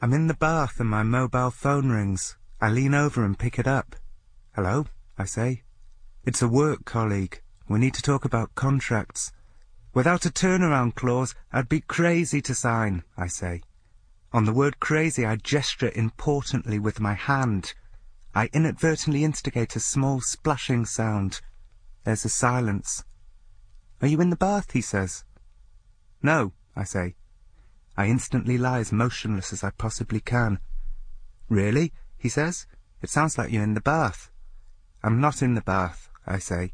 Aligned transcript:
I'm 0.00 0.12
in 0.12 0.26
the 0.26 0.34
bath 0.34 0.80
and 0.80 0.88
my 0.88 1.02
mobile 1.02 1.50
phone 1.50 1.90
rings. 1.90 2.36
I 2.60 2.70
lean 2.70 2.94
over 2.94 3.24
and 3.24 3.38
pick 3.38 3.58
it 3.58 3.66
up. 3.66 3.96
Hello, 4.54 4.86
I 5.16 5.24
say. 5.24 5.62
It's 6.24 6.42
a 6.42 6.48
work 6.48 6.84
colleague. 6.84 7.40
We 7.68 7.78
need 7.78 7.94
to 7.94 8.02
talk 8.02 8.24
about 8.24 8.54
contracts. 8.54 9.32
Without 9.94 10.26
a 10.26 10.30
turnaround 10.30 10.94
clause, 10.94 11.34
I'd 11.52 11.68
be 11.68 11.80
crazy 11.80 12.42
to 12.42 12.54
sign, 12.54 13.04
I 13.16 13.28
say. 13.28 13.62
On 14.32 14.44
the 14.44 14.52
word 14.52 14.80
crazy, 14.80 15.24
I 15.24 15.36
gesture 15.36 15.92
importantly 15.94 16.78
with 16.78 17.00
my 17.00 17.14
hand. 17.14 17.74
I 18.34 18.50
inadvertently 18.52 19.22
instigate 19.22 19.76
a 19.76 19.80
small 19.80 20.20
splashing 20.20 20.86
sound. 20.86 21.40
There's 22.02 22.24
a 22.24 22.28
silence. 22.28 23.04
Are 24.02 24.08
you 24.08 24.20
in 24.20 24.30
the 24.30 24.36
bath? 24.36 24.72
he 24.72 24.80
says. 24.80 25.24
No, 26.22 26.52
I 26.74 26.84
say. 26.84 27.14
I 27.96 28.06
instantly 28.06 28.58
lie 28.58 28.80
as 28.80 28.92
motionless 28.92 29.52
as 29.52 29.62
I 29.62 29.70
possibly 29.70 30.20
can. 30.20 30.58
Really? 31.48 31.92
he 32.18 32.28
says. 32.28 32.66
It 33.02 33.10
sounds 33.10 33.36
like 33.36 33.52
you're 33.52 33.62
in 33.62 33.74
the 33.74 33.80
bath. 33.80 34.30
I'm 35.02 35.20
not 35.20 35.42
in 35.42 35.54
the 35.54 35.60
bath, 35.60 36.08
I 36.26 36.38
say. 36.38 36.72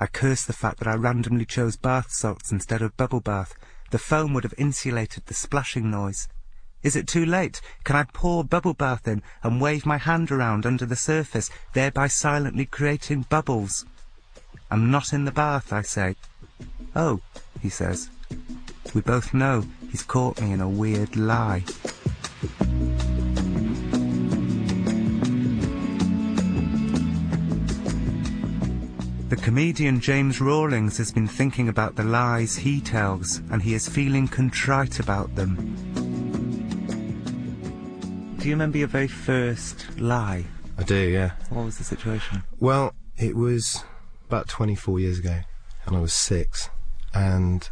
I 0.00 0.06
curse 0.06 0.44
the 0.44 0.54
fact 0.54 0.78
that 0.78 0.88
I 0.88 0.94
randomly 0.94 1.44
chose 1.44 1.76
bath 1.76 2.10
salts 2.10 2.50
instead 2.50 2.82
of 2.82 2.96
bubble 2.96 3.20
bath. 3.20 3.54
The 3.90 3.98
foam 3.98 4.32
would 4.32 4.44
have 4.44 4.54
insulated 4.56 5.26
the 5.26 5.34
splashing 5.34 5.90
noise. 5.90 6.28
Is 6.82 6.96
it 6.96 7.06
too 7.06 7.24
late? 7.24 7.60
Can 7.84 7.94
I 7.94 8.04
pour 8.04 8.42
bubble 8.42 8.74
bath 8.74 9.06
in 9.06 9.22
and 9.42 9.60
wave 9.60 9.86
my 9.86 9.98
hand 9.98 10.32
around 10.32 10.66
under 10.66 10.86
the 10.86 10.96
surface, 10.96 11.50
thereby 11.74 12.08
silently 12.08 12.64
creating 12.64 13.26
bubbles? 13.28 13.84
I'm 14.70 14.90
not 14.90 15.12
in 15.12 15.26
the 15.26 15.30
bath, 15.30 15.72
I 15.72 15.82
say. 15.82 16.16
Oh, 16.96 17.20
he 17.60 17.68
says. 17.68 18.08
We 18.94 19.02
both 19.02 19.32
know 19.34 19.64
he's 19.92 20.02
caught 20.02 20.40
me 20.40 20.50
in 20.50 20.60
a 20.60 20.68
weird 20.68 21.14
lie. 21.14 21.62
The 29.28 29.36
comedian 29.36 30.00
James 30.00 30.40
Rawlings 30.40 30.98
has 30.98 31.12
been 31.12 31.28
thinking 31.28 31.68
about 31.68 31.94
the 31.96 32.04
lies 32.04 32.56
he 32.56 32.80
tells, 32.80 33.38
and 33.50 33.62
he 33.62 33.74
is 33.74 33.88
feeling 33.88 34.26
contrite 34.26 34.98
about 34.98 35.34
them. 35.34 35.74
Do 38.38 38.48
you 38.48 38.54
remember 38.54 38.78
your 38.78 38.88
very 38.88 39.08
first 39.08 39.98
lie? 39.98 40.44
I 40.76 40.82
do, 40.82 40.96
yeah. 40.96 41.32
What 41.50 41.64
was 41.64 41.78
the 41.78 41.84
situation? 41.84 42.42
Well, 42.58 42.94
it 43.16 43.36
was 43.36 43.84
about 44.26 44.48
24 44.48 45.00
years 45.00 45.18
ago, 45.18 45.40
and 45.86 45.96
I 45.96 46.00
was 46.00 46.12
six, 46.12 46.70
and 47.14 47.68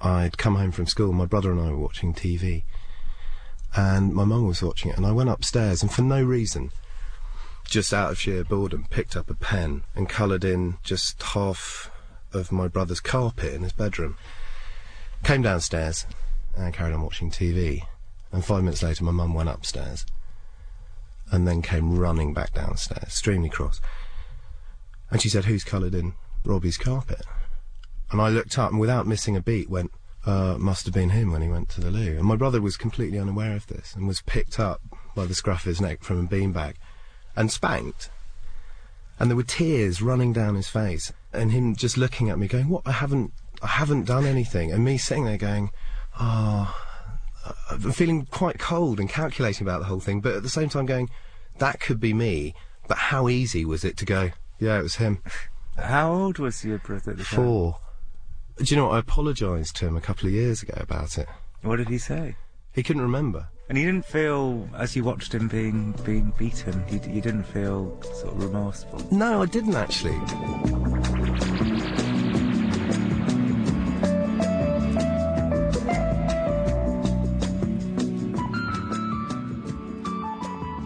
I'd 0.00 0.38
come 0.38 0.56
home 0.56 0.72
from 0.72 0.86
school. 0.86 1.12
My 1.12 1.26
brother 1.26 1.50
and 1.50 1.60
I 1.60 1.70
were 1.70 1.78
watching 1.78 2.14
TV, 2.14 2.62
and 3.74 4.14
my 4.14 4.24
mum 4.24 4.46
was 4.46 4.62
watching 4.62 4.90
it, 4.90 4.96
and 4.96 5.06
I 5.06 5.12
went 5.12 5.30
upstairs, 5.30 5.82
and 5.82 5.90
for 5.90 6.02
no 6.02 6.22
reason, 6.22 6.70
just 7.64 7.92
out 7.92 8.12
of 8.12 8.18
sheer 8.18 8.44
boredom, 8.44 8.86
picked 8.90 9.16
up 9.16 9.30
a 9.30 9.34
pen 9.34 9.82
and 9.94 10.08
coloured 10.08 10.44
in 10.44 10.78
just 10.82 11.22
half 11.22 11.90
of 12.32 12.52
my 12.52 12.68
brother's 12.68 13.00
carpet 13.00 13.54
in 13.54 13.62
his 13.62 13.72
bedroom. 13.72 14.16
Came 15.24 15.42
downstairs 15.42 16.06
and 16.56 16.72
carried 16.72 16.94
on 16.94 17.02
watching 17.02 17.30
TV. 17.30 17.82
And 18.32 18.44
five 18.44 18.62
minutes 18.62 18.82
later, 18.82 19.04
my 19.04 19.12
mum 19.12 19.34
went 19.34 19.48
upstairs 19.48 20.04
and 21.32 21.46
then 21.46 21.62
came 21.62 21.98
running 21.98 22.32
back 22.32 22.54
downstairs, 22.54 23.04
extremely 23.04 23.48
cross. 23.48 23.80
And 25.10 25.20
she 25.20 25.28
said, 25.28 25.46
Who's 25.46 25.64
coloured 25.64 25.94
in 25.94 26.14
Robbie's 26.44 26.78
carpet? 26.78 27.22
And 28.10 28.20
I 28.20 28.28
looked 28.28 28.58
up 28.58 28.70
and 28.70 28.80
without 28.80 29.06
missing 29.06 29.36
a 29.36 29.40
beat 29.40 29.68
went, 29.68 29.90
uh, 30.24 30.56
must 30.58 30.86
have 30.86 30.94
been 30.94 31.10
him 31.10 31.32
when 31.32 31.42
he 31.42 31.48
went 31.48 31.68
to 31.70 31.80
the 31.80 31.90
loo. 31.90 32.16
And 32.16 32.24
my 32.24 32.36
brother 32.36 32.60
was 32.60 32.76
completely 32.76 33.18
unaware 33.18 33.56
of 33.56 33.66
this 33.66 33.94
and 33.94 34.06
was 34.06 34.22
picked 34.22 34.58
up 34.58 34.80
by 35.14 35.26
the 35.26 35.34
scruff 35.34 35.60
of 35.60 35.70
his 35.70 35.80
neck 35.80 36.02
from 36.02 36.24
a 36.24 36.28
beanbag 36.28 36.74
and 37.36 37.50
spanked. 37.50 38.10
And 39.18 39.30
there 39.30 39.36
were 39.36 39.42
tears 39.42 40.02
running 40.02 40.32
down 40.32 40.56
his 40.56 40.68
face, 40.68 41.12
and 41.32 41.50
him 41.50 41.74
just 41.74 41.96
looking 41.96 42.28
at 42.28 42.38
me, 42.38 42.48
going, 42.48 42.68
"What? 42.68 42.82
I 42.84 42.92
haven't, 42.92 43.32
I 43.62 43.68
haven't 43.68 44.04
done 44.04 44.26
anything." 44.26 44.70
And 44.70 44.84
me 44.84 44.98
sitting 44.98 45.24
there 45.24 45.38
going, 45.38 45.70
"Ah." 46.18 46.76
Oh, 46.76 46.86
I'm 47.70 47.92
feeling 47.92 48.26
quite 48.26 48.58
cold 48.58 48.98
and 48.98 49.08
calculating 49.08 49.66
about 49.66 49.78
the 49.78 49.86
whole 49.86 50.00
thing, 50.00 50.20
but 50.20 50.34
at 50.34 50.42
the 50.42 50.48
same 50.48 50.68
time 50.68 50.86
going, 50.86 51.08
that 51.58 51.80
could 51.80 52.00
be 52.00 52.12
me. 52.12 52.54
But 52.88 52.98
how 52.98 53.28
easy 53.28 53.64
was 53.64 53.84
it 53.84 53.96
to 53.98 54.04
go? 54.04 54.30
Yeah, 54.58 54.78
it 54.78 54.82
was 54.82 54.96
him. 54.96 55.22
How 55.76 56.10
old 56.10 56.38
was 56.38 56.64
your 56.64 56.78
brother 56.78 57.10
at 57.10 57.18
the 57.18 57.24
time? 57.24 57.36
Four. 57.36 57.78
Do 58.58 58.64
you 58.74 58.80
know 58.80 58.86
what? 58.86 58.94
I 58.94 59.00
apologised 59.00 59.76
to 59.76 59.86
him 59.86 59.98
a 59.98 60.00
couple 60.00 60.26
of 60.26 60.32
years 60.32 60.62
ago 60.62 60.78
about 60.80 61.18
it. 61.18 61.28
What 61.60 61.76
did 61.76 61.90
he 61.90 61.98
say? 61.98 62.36
He 62.72 62.82
couldn't 62.82 63.02
remember. 63.02 63.48
And 63.68 63.76
you 63.76 63.84
didn't 63.84 64.06
feel, 64.06 64.66
as 64.74 64.96
you 64.96 65.04
watched 65.04 65.34
him 65.34 65.46
being 65.46 65.92
being 66.06 66.32
beaten, 66.38 66.82
you, 66.88 66.98
you 67.06 67.20
didn't 67.20 67.44
feel 67.44 68.00
sort 68.02 68.34
of 68.34 68.42
remorseful. 68.42 69.06
No, 69.10 69.42
I 69.42 69.46
didn't 69.46 69.74
actually. 69.74 70.16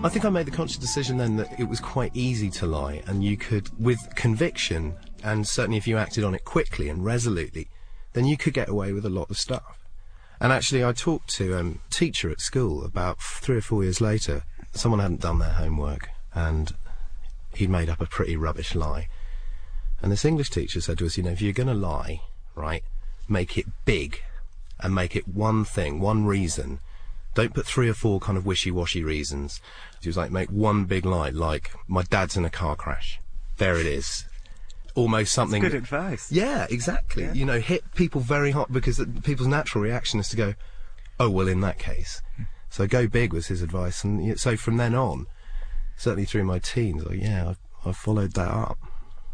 I 0.03 0.09
think 0.09 0.25
I 0.25 0.31
made 0.31 0.47
the 0.47 0.51
conscious 0.51 0.79
decision 0.79 1.19
then 1.19 1.37
that 1.37 1.61
it 1.61 1.69
was 1.69 1.79
quite 1.79 2.11
easy 2.17 2.51
to 2.51 2.67
lie, 2.67 3.03
and 3.07 3.23
you 3.23 3.37
could, 3.37 3.69
with 3.79 4.01
conviction, 4.17 4.97
and 5.23 5.47
certainly 5.47 5.79
if 5.79 5.87
you 5.87 5.99
acted 5.99 6.25
on 6.25 6.35
it 6.35 6.45
quickly 6.45 6.89
and 6.89 7.05
resolutely, 7.05 7.69
then 8.13 8.25
you 8.25 8.37
could 8.37 8.55
get 8.55 8.69
away 8.69 8.93
with 8.93 9.05
a 9.05 9.11
lot 9.11 9.31
of 9.31 9.39
stuff. 9.39 9.79
And 10.41 10.53
actually, 10.53 10.85
I 10.85 10.93
talked 10.93 11.29
to 11.37 11.55
a 11.55 11.61
um, 11.61 11.81
teacher 11.91 12.31
at 12.31 12.41
school 12.41 12.85
about 12.85 13.21
three 13.21 13.59
or 13.59 13.61
four 13.61 13.85
years 13.85 14.01
later. 14.01 14.45
Someone 14.73 15.01
hadn't 15.01 15.21
done 15.21 15.39
their 15.39 15.51
homework, 15.51 16.09
and 16.35 16.73
he'd 17.55 17.69
made 17.69 17.91
up 17.91 18.01
a 18.01 18.07
pretty 18.07 18.37
rubbish 18.37 18.75
lie. 18.75 19.09
And 20.01 20.11
this 20.11 20.25
English 20.25 20.51
teacher 20.51 20.81
said 20.81 20.99
to 20.99 21.07
us, 21.07 21.19
you 21.19 21.23
know, 21.23 21.31
if 21.31 21.43
you're 21.43 21.53
going 21.53 21.67
to 21.67 21.75
lie, 21.75 22.23
right, 22.55 22.83
make 23.29 23.59
it 23.59 23.67
big, 23.85 24.23
and 24.81 24.95
make 24.95 25.15
it 25.15 25.29
one 25.29 25.65
thing, 25.65 26.01
one 26.01 26.25
reason. 26.25 26.81
Don't 27.35 27.55
put 27.55 27.67
three 27.67 27.89
or 27.89 27.95
four 27.95 28.19
kind 28.19 28.39
of 28.39 28.47
wishy-washy 28.47 29.05
reasons. 29.05 29.61
He 30.01 30.09
was 30.09 30.17
like, 30.17 30.31
make 30.31 30.49
one 30.49 30.87
big 30.87 31.05
lie, 31.05 31.29
like, 31.29 31.71
my 31.87 32.03
dad's 32.03 32.37
in 32.37 32.47
a 32.47 32.51
car 32.51 32.77
crash. 32.77 33.21
There 33.59 33.77
it 33.77 33.87
is 33.87 34.25
almost 34.95 35.33
something. 35.33 35.63
That's 35.63 35.73
good 35.73 35.83
advice. 35.83 36.31
Yeah, 36.31 36.67
exactly. 36.71 37.25
Yeah. 37.25 37.33
You 37.33 37.45
know, 37.45 37.61
hit 37.61 37.83
people 37.95 38.21
very 38.21 38.51
hot 38.51 38.73
because 38.73 39.05
people's 39.23 39.49
natural 39.49 39.83
reaction 39.83 40.21
is 40.21 40.29
to 40.29 40.37
go, 40.37 40.55
"Oh 41.19 41.31
well, 41.31 41.49
in 41.49 41.61
that 41.61 41.79
case." 41.79 42.23
So 42.69 42.87
go 42.87 43.09
big 43.09 43.33
was 43.33 43.49
his 43.49 43.63
advice, 43.63 44.05
and 44.05 44.39
so 44.39 44.57
from 44.57 44.77
then 44.77 44.95
on, 44.95 45.27
certainly 45.97 46.25
through 46.25 46.45
my 46.45 46.61
teens, 46.61 47.05
like, 47.05 47.21
yeah, 47.21 47.51
I've, 47.51 47.59
I've 47.85 47.97
followed 47.97 48.35
that 48.35 48.49
up. 48.49 48.79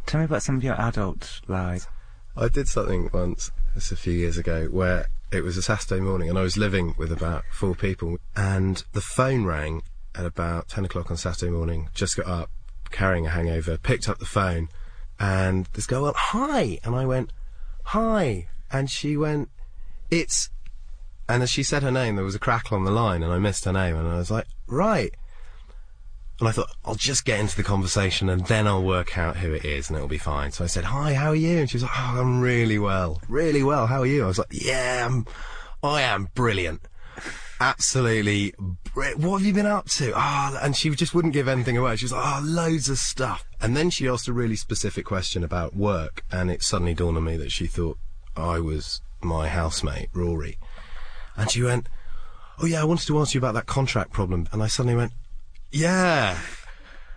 Tell 0.06 0.20
me 0.20 0.24
about 0.24 0.42
some 0.42 0.56
of 0.56 0.64
your 0.64 0.80
adult 0.80 1.42
lies. 1.46 1.86
I 2.34 2.48
did 2.48 2.66
something 2.66 3.10
once, 3.12 3.50
this 3.74 3.92
a 3.92 3.96
few 3.96 4.14
years 4.14 4.38
ago, 4.38 4.66
where 4.66 5.06
it 5.30 5.42
was 5.42 5.56
a 5.56 5.62
Saturday 5.62 6.00
morning, 6.00 6.30
and 6.30 6.38
I 6.38 6.42
was 6.42 6.56
living 6.56 6.94
with 6.96 7.12
about 7.12 7.44
four 7.52 7.74
people, 7.74 8.16
and 8.34 8.82
the 8.92 9.00
phone 9.02 9.44
rang 9.44 9.82
at 10.14 10.24
about 10.24 10.68
ten 10.68 10.84
o'clock 10.84 11.10
on 11.10 11.18
Saturday 11.18 11.50
morning. 11.50 11.90
Just 11.92 12.16
got 12.16 12.26
up, 12.26 12.50
carrying 12.90 13.26
a 13.26 13.30
hangover, 13.30 13.76
picked 13.76 14.08
up 14.08 14.18
the 14.18 14.24
phone 14.24 14.68
and 15.18 15.66
this 15.72 15.86
girl 15.86 16.04
went, 16.04 16.16
hi. 16.16 16.78
And 16.84 16.94
I 16.94 17.06
went, 17.06 17.32
hi. 17.84 18.48
And 18.70 18.90
she 18.90 19.16
went, 19.16 19.48
it's, 20.10 20.50
and 21.28 21.42
as 21.42 21.50
she 21.50 21.62
said 21.62 21.82
her 21.82 21.90
name, 21.90 22.16
there 22.16 22.24
was 22.24 22.34
a 22.34 22.40
crackle 22.40 22.76
on 22.76 22.84
the 22.84 22.90
line 22.90 23.22
and 23.22 23.32
I 23.32 23.38
missed 23.38 23.64
her 23.64 23.72
name. 23.72 23.96
And 23.96 24.08
I 24.08 24.16
was 24.16 24.30
like, 24.30 24.46
right. 24.66 25.14
And 26.38 26.48
I 26.48 26.52
thought, 26.52 26.70
I'll 26.84 26.96
just 26.96 27.24
get 27.24 27.40
into 27.40 27.56
the 27.56 27.62
conversation 27.62 28.28
and 28.28 28.46
then 28.46 28.66
I'll 28.66 28.84
work 28.84 29.16
out 29.16 29.38
who 29.38 29.54
it 29.54 29.64
is 29.64 29.88
and 29.88 29.96
it'll 29.96 30.08
be 30.08 30.18
fine. 30.18 30.52
So 30.52 30.64
I 30.64 30.66
said, 30.66 30.84
hi, 30.84 31.14
how 31.14 31.30
are 31.30 31.36
you? 31.36 31.58
And 31.58 31.70
she 31.70 31.76
was 31.76 31.82
like, 31.84 31.92
oh, 31.96 32.20
I'm 32.20 32.40
really 32.40 32.78
well. 32.78 33.22
Really 33.28 33.62
well. 33.62 33.86
How 33.86 34.00
are 34.00 34.06
you? 34.06 34.24
I 34.24 34.26
was 34.26 34.38
like, 34.38 34.48
yeah, 34.50 35.06
I'm, 35.06 35.26
I 35.82 36.02
am 36.02 36.28
brilliant 36.34 36.82
absolutely. 37.60 38.54
What 38.94 39.38
have 39.38 39.46
you 39.46 39.52
been 39.52 39.66
up 39.66 39.88
to? 39.90 40.12
Ah, 40.14 40.52
oh, 40.52 40.64
and 40.64 40.76
she 40.76 40.90
just 40.90 41.14
wouldn't 41.14 41.34
give 41.34 41.48
anything 41.48 41.76
away. 41.76 41.96
She 41.96 42.04
was 42.04 42.12
like, 42.12 42.24
oh, 42.24 42.40
loads 42.44 42.88
of 42.88 42.98
stuff. 42.98 43.44
And 43.60 43.76
then 43.76 43.90
she 43.90 44.08
asked 44.08 44.28
a 44.28 44.32
really 44.32 44.56
specific 44.56 45.04
question 45.04 45.44
about 45.44 45.74
work, 45.76 46.22
and 46.30 46.50
it 46.50 46.62
suddenly 46.62 46.94
dawned 46.94 47.16
on 47.16 47.24
me 47.24 47.36
that 47.36 47.52
she 47.52 47.66
thought 47.66 47.98
I 48.36 48.60
was 48.60 49.00
my 49.22 49.48
housemate, 49.48 50.08
Rory. 50.12 50.58
And 51.36 51.50
she 51.50 51.62
went, 51.62 51.88
oh 52.60 52.66
yeah, 52.66 52.80
I 52.80 52.84
wanted 52.84 53.06
to 53.06 53.18
ask 53.20 53.34
you 53.34 53.38
about 53.38 53.54
that 53.54 53.66
contract 53.66 54.12
problem. 54.12 54.48
And 54.52 54.62
I 54.62 54.66
suddenly 54.66 54.96
went, 54.96 55.12
yeah. 55.70 56.38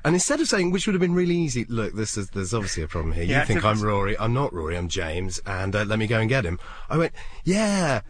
And 0.03 0.15
instead 0.15 0.39
of 0.39 0.47
saying, 0.47 0.71
which 0.71 0.87
would 0.87 0.93
have 0.93 1.01
been 1.01 1.13
really 1.13 1.35
easy, 1.35 1.65
look, 1.65 1.93
this 1.93 2.17
is, 2.17 2.29
there's 2.29 2.53
obviously 2.53 2.83
a 2.83 2.87
problem 2.87 3.13
here. 3.13 3.23
You 3.23 3.45
think 3.45 3.63
I'm 3.65 3.81
Rory. 3.81 4.17
I'm 4.17 4.33
not 4.33 4.53
Rory. 4.53 4.77
I'm 4.77 4.87
James. 4.87 5.39
And 5.45 5.75
uh, 5.75 5.83
let 5.83 5.99
me 5.99 6.07
go 6.07 6.19
and 6.19 6.29
get 6.29 6.45
him. 6.45 6.59
I 6.89 6.97
went, 6.97 7.13
yeah 7.43 8.01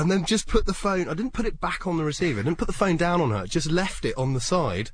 and 0.00 0.10
then 0.10 0.24
just 0.24 0.46
put 0.46 0.64
the 0.64 0.72
phone. 0.72 1.08
I 1.08 1.14
didn't 1.14 1.34
put 1.34 1.44
it 1.44 1.60
back 1.60 1.86
on 1.86 1.98
the 1.98 2.04
receiver. 2.04 2.40
I 2.40 2.42
didn't 2.42 2.58
put 2.58 2.68
the 2.68 2.72
phone 2.72 2.96
down 2.96 3.20
on 3.20 3.30
her. 3.30 3.46
Just 3.46 3.70
left 3.70 4.04
it 4.04 4.16
on 4.16 4.32
the 4.32 4.40
side, 4.40 4.90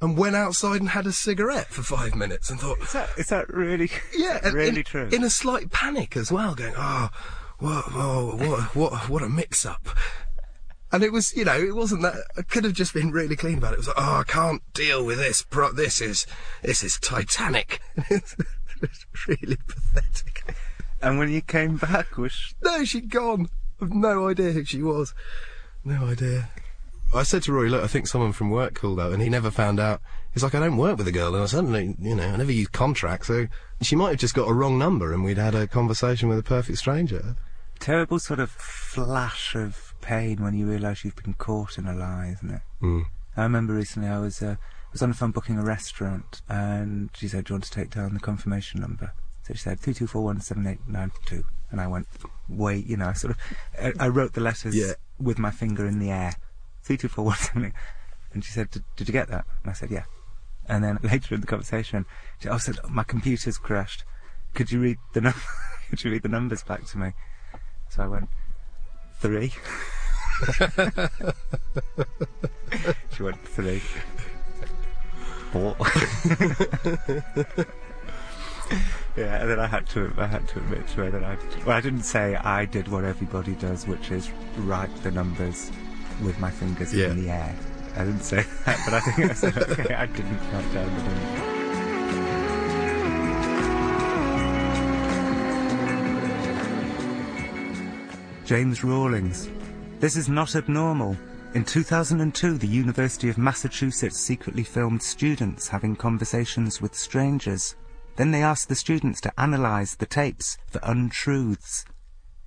and 0.00 0.16
went 0.16 0.36
outside 0.36 0.80
and 0.80 0.90
had 0.90 1.06
a 1.06 1.12
cigarette 1.12 1.68
for 1.68 1.82
five 1.82 2.14
minutes 2.14 2.48
and 2.48 2.58
thought, 2.58 2.78
"Is 2.80 2.92
that 2.92 3.10
is 3.18 3.28
that 3.28 3.52
really? 3.52 3.90
Yeah, 4.16 4.40
really 4.48 4.78
in, 4.78 4.84
true." 4.84 5.08
In 5.12 5.22
a 5.22 5.30
slight 5.30 5.70
panic 5.70 6.16
as 6.16 6.32
well, 6.32 6.54
going, 6.54 6.74
"Oh, 6.76 7.10
what, 7.58 7.92
what, 7.92 8.38
what, 8.38 8.76
what, 8.76 9.08
what 9.08 9.22
a 9.22 9.28
mix-up." 9.28 9.88
And 10.92 11.02
it 11.02 11.12
was, 11.12 11.34
you 11.36 11.44
know, 11.44 11.58
it 11.58 11.74
wasn't 11.74 12.02
that. 12.02 12.14
I 12.38 12.42
could 12.42 12.64
have 12.64 12.72
just 12.72 12.94
been 12.94 13.10
really 13.10 13.36
clean 13.36 13.58
about 13.58 13.72
it. 13.72 13.74
It 13.74 13.78
was 13.78 13.88
like, 13.88 13.96
oh, 13.98 14.20
I 14.20 14.22
can't 14.22 14.62
deal 14.72 15.04
with 15.04 15.18
this. 15.18 15.42
Bro, 15.42 15.72
this 15.72 16.00
is, 16.00 16.26
this 16.62 16.84
is 16.84 16.96
Titanic. 17.00 17.80
it's 18.08 18.36
really 19.26 19.58
pathetic. 19.66 20.54
And 21.02 21.18
when 21.18 21.28
you 21.28 21.42
came 21.42 21.76
back, 21.76 22.16
was 22.16 22.54
No, 22.62 22.84
she'd 22.84 23.10
gone. 23.10 23.48
I've 23.80 23.92
no 23.92 24.28
idea 24.28 24.52
who 24.52 24.64
she 24.64 24.82
was. 24.82 25.14
No 25.84 26.06
idea. 26.06 26.48
I 27.14 27.22
said 27.22 27.42
to 27.44 27.52
Rory, 27.52 27.70
look, 27.70 27.84
I 27.84 27.86
think 27.86 28.06
someone 28.06 28.32
from 28.32 28.50
work 28.50 28.74
called 28.74 28.98
out, 28.98 29.12
and 29.12 29.22
he 29.22 29.28
never 29.28 29.50
found 29.50 29.78
out. 29.78 30.00
He's 30.32 30.42
like, 30.42 30.54
I 30.54 30.60
don't 30.60 30.76
work 30.76 30.98
with 30.98 31.08
a 31.08 31.12
girl, 31.12 31.34
and 31.34 31.42
I 31.42 31.46
suddenly, 31.46 31.94
you 32.00 32.14
know, 32.14 32.28
I 32.28 32.36
never 32.36 32.52
use 32.52 32.68
contracts, 32.68 33.28
so 33.28 33.46
she 33.80 33.96
might 33.96 34.10
have 34.10 34.18
just 34.18 34.34
got 34.34 34.48
a 34.48 34.52
wrong 34.52 34.78
number, 34.78 35.12
and 35.12 35.24
we'd 35.24 35.38
had 35.38 35.54
a 35.54 35.66
conversation 35.66 36.28
with 36.28 36.38
a 36.38 36.42
perfect 36.42 36.78
stranger. 36.78 37.36
terrible 37.78 38.18
sort 38.18 38.40
of 38.40 38.50
flash 38.50 39.54
of 39.54 39.94
pain 40.00 40.42
when 40.42 40.54
you 40.54 40.66
realise 40.66 41.04
you've 41.04 41.16
been 41.16 41.34
caught 41.34 41.78
in 41.78 41.86
a 41.86 41.94
lie, 41.94 42.34
isn't 42.34 42.50
it? 42.50 42.62
Mm. 42.82 43.04
I 43.36 43.42
remember 43.44 43.74
recently 43.74 44.08
I 44.08 44.18
was 44.18 44.42
uh, 44.42 44.56
was 44.92 45.02
on 45.02 45.10
the 45.10 45.14
phone 45.14 45.30
booking 45.30 45.58
a 45.58 45.64
restaurant, 45.64 46.42
and 46.48 47.10
she 47.14 47.28
said, 47.28 47.44
"Do 47.44 47.52
you 47.52 47.54
want 47.54 47.64
to 47.64 47.70
take 47.70 47.90
down 47.90 48.14
the 48.14 48.20
confirmation 48.20 48.80
number?" 48.80 49.12
So 49.46 49.54
she 49.54 49.60
said, 49.60 49.80
22417892. 49.80 51.42
And 51.70 51.80
I 51.80 51.86
went, 51.86 52.08
wait, 52.48 52.86
you 52.86 52.96
know, 52.96 53.08
I 53.08 53.12
sort 53.12 53.32
of, 53.32 53.38
I, 53.80 54.06
I 54.06 54.08
wrote 54.08 54.32
the 54.34 54.40
letters 54.40 54.74
Yeah. 54.76 54.92
with 55.18 55.38
my 55.38 55.50
finger 55.50 55.86
in 55.86 55.98
the 55.98 56.10
air. 56.10 56.34
224178. 56.86 57.72
And 58.34 58.44
she 58.44 58.52
said, 58.52 58.70
"Did- 58.70 58.84
did 58.96 59.08
you 59.08 59.12
get 59.12 59.28
that? 59.28 59.46
And 59.62 59.70
I 59.70 59.72
said, 59.72 59.90
yeah. 59.90 60.04
And 60.68 60.84
then 60.84 60.98
later 61.02 61.34
in 61.34 61.40
the 61.40 61.46
conversation, 61.46 62.04
she 62.38 62.48
oh, 62.50 62.58
said, 62.58 62.76
my 62.88 63.02
computer's 63.02 63.56
crashed. 63.56 64.04
Could 64.52 64.70
you 64.70 64.80
read 64.80 64.98
the 65.14 65.22
num- 65.22 65.34
could 65.88 66.04
you 66.04 66.10
read 66.10 66.22
the 66.22 66.28
numbers 66.28 66.62
back 66.62 66.84
to 66.86 66.98
me? 66.98 67.12
So 67.88 68.02
I 68.02 68.08
went, 68.08 68.28
three. 69.20 69.54
she 73.16 73.22
went, 73.22 73.40
three. 73.48 73.80
Four. 75.52 75.76
Yeah, 79.16 79.40
and 79.40 79.50
then 79.50 79.58
I 79.58 79.66
had 79.66 79.86
to 79.90 80.12
I 80.18 80.26
had 80.26 80.46
to 80.48 80.58
admit 80.58 80.86
to 80.88 80.94
her 81.04 81.10
that 81.10 81.24
I 81.24 81.36
well 81.66 81.76
I 81.76 81.80
didn't 81.80 82.02
say 82.02 82.36
I 82.36 82.64
did 82.66 82.88
what 82.88 83.04
everybody 83.04 83.54
does, 83.54 83.86
which 83.86 84.10
is 84.10 84.30
write 84.58 84.94
the 85.02 85.10
numbers 85.10 85.70
with 86.22 86.38
my 86.38 86.50
fingers 86.50 86.94
Yeah. 86.94 87.08
in 87.10 87.22
the 87.22 87.30
air. 87.30 87.54
I 87.96 88.04
didn't 88.04 88.20
say 88.24 88.44
that, 88.66 88.78
but 88.84 88.94
I 88.94 89.00
think 89.00 89.30
I 89.30 89.34
said 89.34 89.56
okay, 89.58 89.94
I 89.94 90.06
didn't 90.06 90.38
write 90.52 90.72
down 90.74 90.94
the 90.96 91.02
numbers. 91.02 92.56
James 98.44 98.84
Rawlings. 98.84 99.48
This 99.98 100.16
is 100.16 100.28
not 100.28 100.54
abnormal. 100.54 101.16
In 101.54 101.64
2002, 101.64 102.58
the 102.58 102.66
University 102.66 103.28
of 103.28 103.38
Massachusetts 103.38 104.20
secretly 104.20 104.62
filmed 104.62 105.02
students 105.02 105.66
having 105.68 105.96
conversations 105.96 106.80
with 106.80 106.94
strangers. 106.94 107.74
Then 108.16 108.30
they 108.30 108.42
asked 108.42 108.68
the 108.68 108.74
students 108.74 109.20
to 109.22 109.40
analyze 109.40 109.96
the 109.96 110.06
tapes 110.06 110.58
for 110.66 110.80
untruths. 110.82 111.84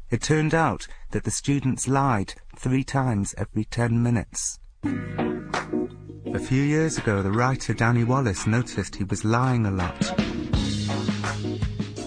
It 0.10 0.22
turned 0.22 0.56
out 0.56 0.88
that 1.12 1.24
the 1.24 1.32
students 1.32 1.88
lied 1.88 2.34
three 2.56 2.84
times 2.84 3.36
every 3.38 3.64
ten 3.64 4.02
minutes. 4.02 4.60
A 4.84 6.40
few 6.40 6.64
years 6.64 6.98
ago, 6.98 7.22
the 7.22 7.32
writer 7.32 7.74
Danny 7.74 8.04
Wallace 8.04 8.48
noticed 8.48 8.96
he 8.96 9.04
was 9.04 9.24
lying 9.24 9.66
a 9.66 9.72
lot. 9.72 10.12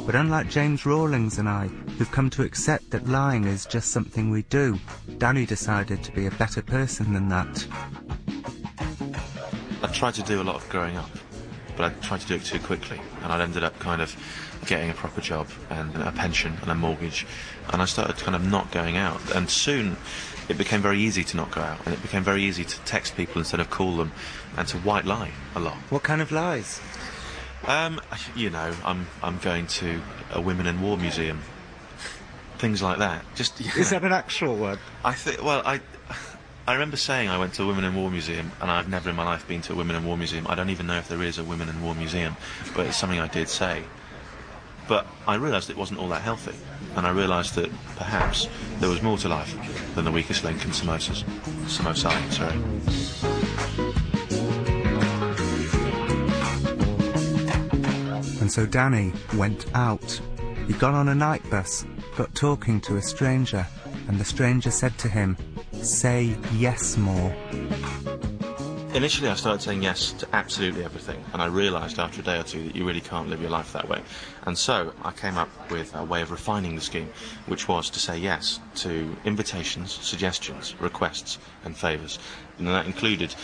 But 0.05 0.17
unlike 0.17 0.49
James 0.51 0.85
Rawlings 0.85 1.39
and 1.39 1.49
I, 1.49 1.69
who've 1.69 2.11
come 2.11 2.31
to 2.31 2.43
accept 2.43 2.91
that 2.91 3.07
lying 3.07 3.45
is 3.45 3.67
just 3.67 3.93
something 3.93 4.31
we 4.31 4.43
do, 4.45 4.79
Danny 5.19 5.47
decided 5.47 6.03
to 6.03 6.11
be 6.13 6.27
a 6.27 6.31
better 6.33 6.63
person 6.63 7.13
than 7.13 7.29
that. 7.29 7.67
I 9.83 9.87
tried 9.93 10.15
to 10.15 10.23
do 10.23 10.43
a 10.43 10.45
lot 10.45 10.57
of 10.57 10.69
growing 10.69 10.97
up, 10.97 11.11
but 11.77 11.85
I 11.85 11.95
tried 12.01 12.21
to 12.21 12.27
do 12.27 12.35
it 12.35 12.45
too 12.45 12.59
quickly, 12.59 13.01
and 13.23 13.33
I 13.33 13.43
ended 13.43 13.65
up 13.65 13.79
kind 13.79 14.03
of 14.03 14.17
getting 14.67 14.91
a 14.91 14.95
proper 14.95 15.21
job 15.21 15.49
and 15.71 15.95
a 15.97 16.13
pension 16.13 16.57
and 16.63 16.71
a 16.71 16.75
mortgage, 16.75 17.27
and 17.73 17.83
I 17.83 17.85
started 17.85 18.17
kind 18.17 18.37
of 18.37 18.45
not 18.45 18.71
going 18.71 18.97
out, 18.97 19.35
and 19.35 19.51
soon 19.51 19.97
it 20.49 20.59
became 20.59 20.83
very 20.83 20.99
easy 21.01 21.25
to 21.25 21.37
not 21.37 21.51
go 21.51 21.61
out, 21.61 21.85
and 21.85 21.95
it 21.95 22.03
became 22.03 22.23
very 22.23 22.43
easy 22.43 22.65
to 22.65 22.81
text 22.81 23.17
people 23.17 23.41
instead 23.41 23.61
of 23.61 23.71
call 23.71 23.97
them, 23.97 24.13
and 24.57 24.69
to 24.69 24.79
white 24.79 25.05
lie 25.05 25.31
a 25.55 25.61
lot. 25.61 25.77
What 25.91 26.03
kind 26.03 26.21
of 26.21 26.33
lies? 26.33 26.81
Um, 27.67 28.01
you 28.35 28.51
know, 28.51 28.75
I'm 28.85 29.07
I'm 29.23 29.39
going 29.39 29.67
to 29.69 30.01
a 30.33 30.41
women 30.41 30.67
in 30.67 30.83
war 30.83 30.97
museum, 30.97 31.43
things 32.59 32.83
like 32.83 32.99
that. 32.99 33.25
Just 33.35 33.61
Is 33.77 33.91
that 33.91 34.03
an 34.03 34.13
actual 34.13 34.57
word? 34.57 34.79
I 35.05 35.15
think. 35.15 35.43
Well, 35.43 35.63
I. 35.65 35.81
I 36.65 36.75
remember 36.75 36.97
saying 36.97 37.29
I 37.29 37.39
went 37.39 37.55
to 37.55 37.65
a 37.65 37.67
Women 37.67 37.83
in 37.83 37.95
War 37.95 38.09
Museum, 38.09 38.53
and 38.61 38.71
I've 38.71 38.89
never 38.89 39.11
in 39.11 39.17
my 39.17 39.25
life 39.25 39.49
been 39.49 39.63
to 39.63 39.73
a 39.73 39.77
Women 39.77 39.97
in 39.97 40.05
War 40.05 40.17
Museum. 40.17 40.47
I 40.49 40.55
don't 40.55 40.71
even 40.71 40.87
know 40.87 40.97
if 40.97 41.09
there 41.09 41.23
is 41.23 41.39
a 41.39 41.45
Women 41.45 41.69
in 41.69 41.83
War 41.83 41.97
Museum, 41.97 42.37
but 42.77 42.87
it's 42.87 42.97
something 42.97 43.19
I 43.19 43.27
did 43.27 43.49
say. 43.49 43.83
But 44.87 45.09
I 45.27 45.35
realised 45.35 45.71
it 45.71 45.77
wasn't 45.77 45.99
all 45.99 46.09
that 46.11 46.23
healthy, 46.23 46.55
and 46.95 47.05
I 47.05 47.11
realised 47.11 47.57
that 47.57 47.69
perhaps 47.97 48.49
there 48.79 48.89
was 48.89 49.03
more 49.03 49.19
to 49.19 49.29
life 49.29 49.57
than 49.97 50.05
the 50.05 50.13
weakest 50.13 50.45
link 50.45 50.65
in 50.65 50.71
samosas. 50.71 51.25
Samosai, 51.67 52.33
sorry. 52.33 52.57
And 58.41 58.53
so 58.53 58.67
Danny 58.67 59.13
went 59.35 59.67
out. 59.75 60.21
He 60.69 60.75
got 60.75 60.95
on 60.95 61.09
a 61.09 61.15
night 61.15 61.49
bus, 61.51 61.85
got 62.17 62.33
talking 62.37 62.81
to 62.83 62.99
a 62.99 63.03
stranger, 63.03 63.67
and 64.07 64.21
the 64.21 64.25
stranger 64.25 64.71
said 64.71 64.97
to 64.99 65.09
him, 65.09 65.37
Say 65.83 66.37
yes 66.55 66.97
more. 66.97 67.35
Initially, 68.95 69.29
I 69.31 69.35
started 69.35 69.63
saying 69.63 69.83
yes 69.83 70.13
to 70.13 70.29
absolutely 70.33 70.85
everything, 70.85 71.25
and 71.33 71.41
I 71.41 71.47
realised 71.47 71.99
after 71.99 72.21
a 72.21 72.25
day 72.25 72.39
or 72.39 72.43
two 72.43 72.63
that 72.65 72.77
you 72.77 72.87
really 72.87 73.01
can't 73.01 73.29
live 73.29 73.41
your 73.41 73.51
life 73.51 73.73
that 73.73 73.89
way. 73.89 74.03
And 74.47 74.57
so 74.57 74.93
I 75.03 75.11
came 75.13 75.37
up 75.39 75.49
with 75.71 75.95
a 75.95 76.05
way 76.05 76.21
of 76.23 76.31
refining 76.31 76.75
the 76.75 76.83
scheme, 76.83 77.09
which 77.47 77.69
was 77.69 77.89
to 77.91 77.99
say 77.99 78.19
yes 78.19 78.61
to 78.77 79.17
invitations, 79.25 79.93
suggestions, 79.93 80.75
requests, 80.79 81.39
and 81.65 81.77
favours. 81.77 82.19
And 82.59 82.69
that 82.69 82.87
included 82.87 83.35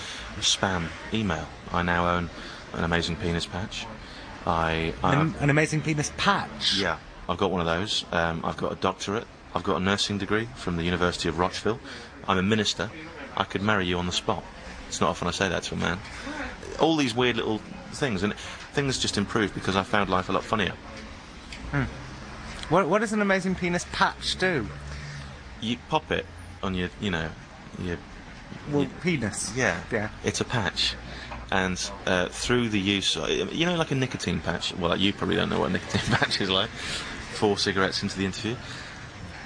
spam 0.41 0.89
email. 1.15 1.47
I 1.73 1.83
now 1.83 2.09
own 2.17 2.29
an 2.75 2.85
amazing 2.85 3.17
penis 3.17 3.47
patch. 3.47 3.87
I, 4.47 4.93
I 5.03 5.15
An, 5.21 5.35
an 5.41 5.51
amazing 5.51 5.81
penis 5.81 6.13
patch. 6.19 6.77
yeah, 6.79 6.99
I've 7.29 7.39
got 7.39 7.51
one 7.51 7.61
of 7.61 7.67
those. 7.67 8.05
Um, 8.13 8.43
I've 8.45 8.59
got 8.59 8.71
a 8.73 8.77
doctorate. 8.77 9.27
I've 9.55 9.65
got 9.65 9.79
a 9.79 9.81
nursing 9.81 10.19
degree 10.19 10.47
from 10.57 10.77
the 10.77 10.83
University 10.85 11.29
of 11.31 11.39
Rochville. 11.39 11.81
I'm 12.29 12.39
a 12.39 12.43
minister. 12.43 12.91
I 13.37 13.45
could 13.45 13.63
marry 13.63 13.87
you 13.87 13.99
on 13.99 14.07
the 14.07 14.13
spot. 14.13 14.45
It's 14.89 15.01
not 15.01 15.11
often 15.11 15.27
I 15.29 15.33
say 15.33 15.49
that 15.49 15.63
to 15.65 15.75
a 15.75 15.79
man. 15.79 15.99
All 16.79 16.95
these 16.97 17.15
weird 17.15 17.37
little 17.37 17.59
things, 17.93 18.23
and 18.23 18.35
things 18.73 18.99
just 18.99 19.17
improved 19.19 19.55
because 19.55 19.75
I 19.77 19.83
found 19.83 20.09
life 20.11 20.29
a 20.29 20.33
lot 20.33 20.45
funnier. 20.45 20.73
What, 22.69 22.89
what 22.89 23.01
does 23.01 23.13
an 23.13 23.23
amazing 23.23 23.55
penis 23.55 23.87
patch 23.93 24.37
do? 24.37 24.67
You 25.61 25.77
pop 25.89 26.11
it 26.13 26.27
on 26.63 26.75
your, 26.75 26.91
you 27.01 27.11
know, 27.11 27.31
your 27.83 27.97
Well, 28.71 28.83
You- 28.83 28.89
penis. 29.03 29.53
yeah, 29.57 29.81
Yeah. 29.91 30.11
It's 30.25 30.41
a 30.41 30.45
patch, 30.45 30.95
and 31.51 31.79
uh, 32.07 32.29
through 32.29 32.69
the 32.69 32.79
use, 32.81 33.17
you 33.53 33.65
know, 33.67 33.75
like 33.75 33.91
a 33.91 33.95
nicotine 33.95 34.41
patch. 34.41 34.75
Well, 34.77 34.97
you 34.97 35.13
probably 35.13 35.37
don't 35.37 35.49
know 35.49 35.61
what 35.61 35.71
a 35.71 35.73
nicotine 35.73 36.01
patch 36.17 36.41
is 36.41 36.51
like. 36.51 36.69
Four 37.33 37.57
cigarettes 37.59 38.03
into 38.03 38.19
the 38.19 38.25
interview. 38.27 38.57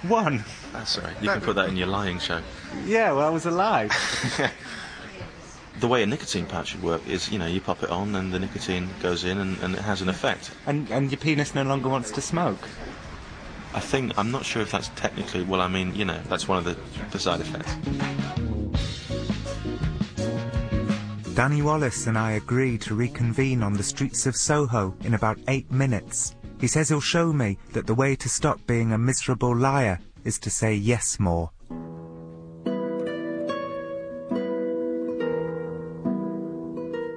One. 0.03 0.45
That's 0.73 0.99
all 0.99 1.05
right. 1.05 1.17
You 1.23 1.29
can 1.29 1.41
put 1.41 1.57
that 1.57 1.69
in 1.69 1.77
your 1.77 1.87
lying 1.87 2.19
show. 2.19 2.41
Yeah, 2.85 3.13
well, 3.13 3.27
I 3.27 3.31
was 3.31 3.47
alive. 3.47 3.93
the 5.81 5.89
way 5.89 6.03
a 6.03 6.07
nicotine 6.07 6.47
patch 6.47 6.75
would 6.75 6.83
work 6.83 7.09
is, 7.09 7.31
you 7.31 7.39
know, 7.39 7.47
you 7.47 7.61
pop 7.61 7.83
it 7.83 7.91
on 7.91 8.15
and 8.15 8.33
the 8.33 8.39
nicotine 8.39 8.89
goes 9.01 9.25
in 9.25 9.39
and, 9.39 9.59
and 9.59 9.75
it 9.75 9.81
has 9.81 10.03
an 10.03 10.09
effect. 10.09 10.51
and, 10.67 10.91
and 10.91 11.11
your 11.11 11.19
penis 11.19 11.55
no 11.55 11.63
longer 11.63 11.89
wants 11.89 12.11
to 12.13 12.21
smoke. 12.21 12.69
I 13.75 13.81
think, 13.81 14.19
I'm 14.19 14.31
not 14.31 14.45
sure 14.45 14.61
if 14.61 14.71
that's 14.71 14.89
technically, 14.97 15.45
well, 15.45 15.61
I 15.61 15.69
mean, 15.69 15.95
you 15.95 16.05
know, 16.05 16.21
that's 16.29 16.47
one 16.47 16.59
of 16.59 16.65
the, 16.65 16.77
the 17.11 17.19
side 17.19 17.41
effects. 17.41 17.75
Danny 21.35 21.63
Wallace 21.63 22.07
and 22.07 22.19
I 22.19 22.33
agree 22.33 22.77
to 22.79 22.95
reconvene 22.95 23.63
on 23.63 23.73
the 23.73 23.83
streets 23.83 24.27
of 24.27 24.37
Soho 24.37 24.95
in 25.05 25.15
about 25.15 25.39
eight 25.49 25.71
minutes. 25.73 26.35
He 26.63 26.69
says 26.69 26.89
he'll 26.89 27.01
show 27.01 27.33
me 27.33 27.59
that 27.73 27.89
the 27.89 27.95
way 27.95 28.15
to 28.15 28.29
stop 28.29 28.65
being 28.69 28.93
a 28.93 28.99
miserable 28.99 29.55
liar 29.55 29.99
is 30.23 30.39
to 30.39 30.49
say 30.49 30.73
yes 30.73 31.19
more. 31.19 31.51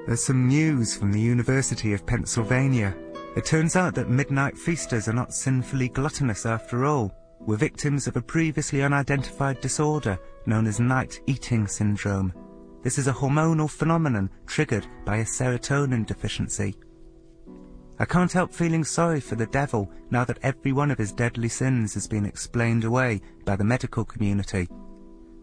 There's 0.07 0.25
some 0.25 0.47
news 0.47 0.97
from 0.97 1.11
the 1.11 1.21
University 1.21 1.93
of 1.93 2.07
Pennsylvania. 2.07 2.97
It 3.35 3.45
turns 3.45 3.75
out 3.75 3.93
that 3.93 4.09
midnight 4.09 4.57
feasters 4.57 5.07
are 5.07 5.13
not 5.13 5.31
sinfully 5.31 5.89
gluttonous 5.89 6.47
after 6.47 6.83
all. 6.85 7.13
We're 7.39 7.57
victims 7.57 8.07
of 8.07 8.17
a 8.17 8.23
previously 8.23 8.81
unidentified 8.81 9.61
disorder 9.61 10.17
known 10.47 10.65
as 10.65 10.79
night 10.79 11.19
eating 11.27 11.67
syndrome. 11.67 12.33
This 12.81 12.97
is 12.97 13.05
a 13.07 13.13
hormonal 13.13 13.69
phenomenon 13.69 14.31
triggered 14.47 14.87
by 15.05 15.17
a 15.17 15.23
serotonin 15.23 16.07
deficiency. 16.07 16.73
I 17.97 18.05
can't 18.05 18.31
help 18.31 18.53
feeling 18.53 18.83
sorry 18.83 19.21
for 19.21 19.35
the 19.35 19.45
devil 19.47 19.89
now 20.11 20.25
that 20.25 20.39
every 20.43 20.73
one 20.73 20.91
of 20.91 20.97
his 20.97 21.13
deadly 21.13 21.47
sins 21.47 21.93
has 21.93 22.07
been 22.07 22.25
explained 22.25 22.83
away 22.83 23.21
by 23.45 23.55
the 23.55 23.63
medical 23.63 24.03
community. 24.03 24.67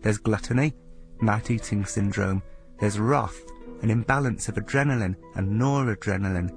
There's 0.03 0.19
gluttony, 0.19 0.75
night 1.23 1.51
eating 1.51 1.87
syndrome. 1.87 2.43
There's 2.79 2.99
wrath, 2.99 3.41
an 3.81 3.91
imbalance 3.91 4.49
of 4.49 4.57
adrenaline 4.57 5.17
and 5.35 5.61
noradrenaline. 5.61 6.55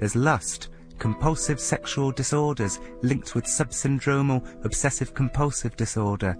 There's 0.00 0.16
lust, 0.16 0.70
compulsive 0.98 1.60
sexual 1.60 2.10
disorders 2.10 2.80
linked 3.02 3.34
with 3.36 3.44
subsyndromal 3.44 4.64
obsessive 4.64 5.14
compulsive 5.14 5.76
disorder. 5.76 6.36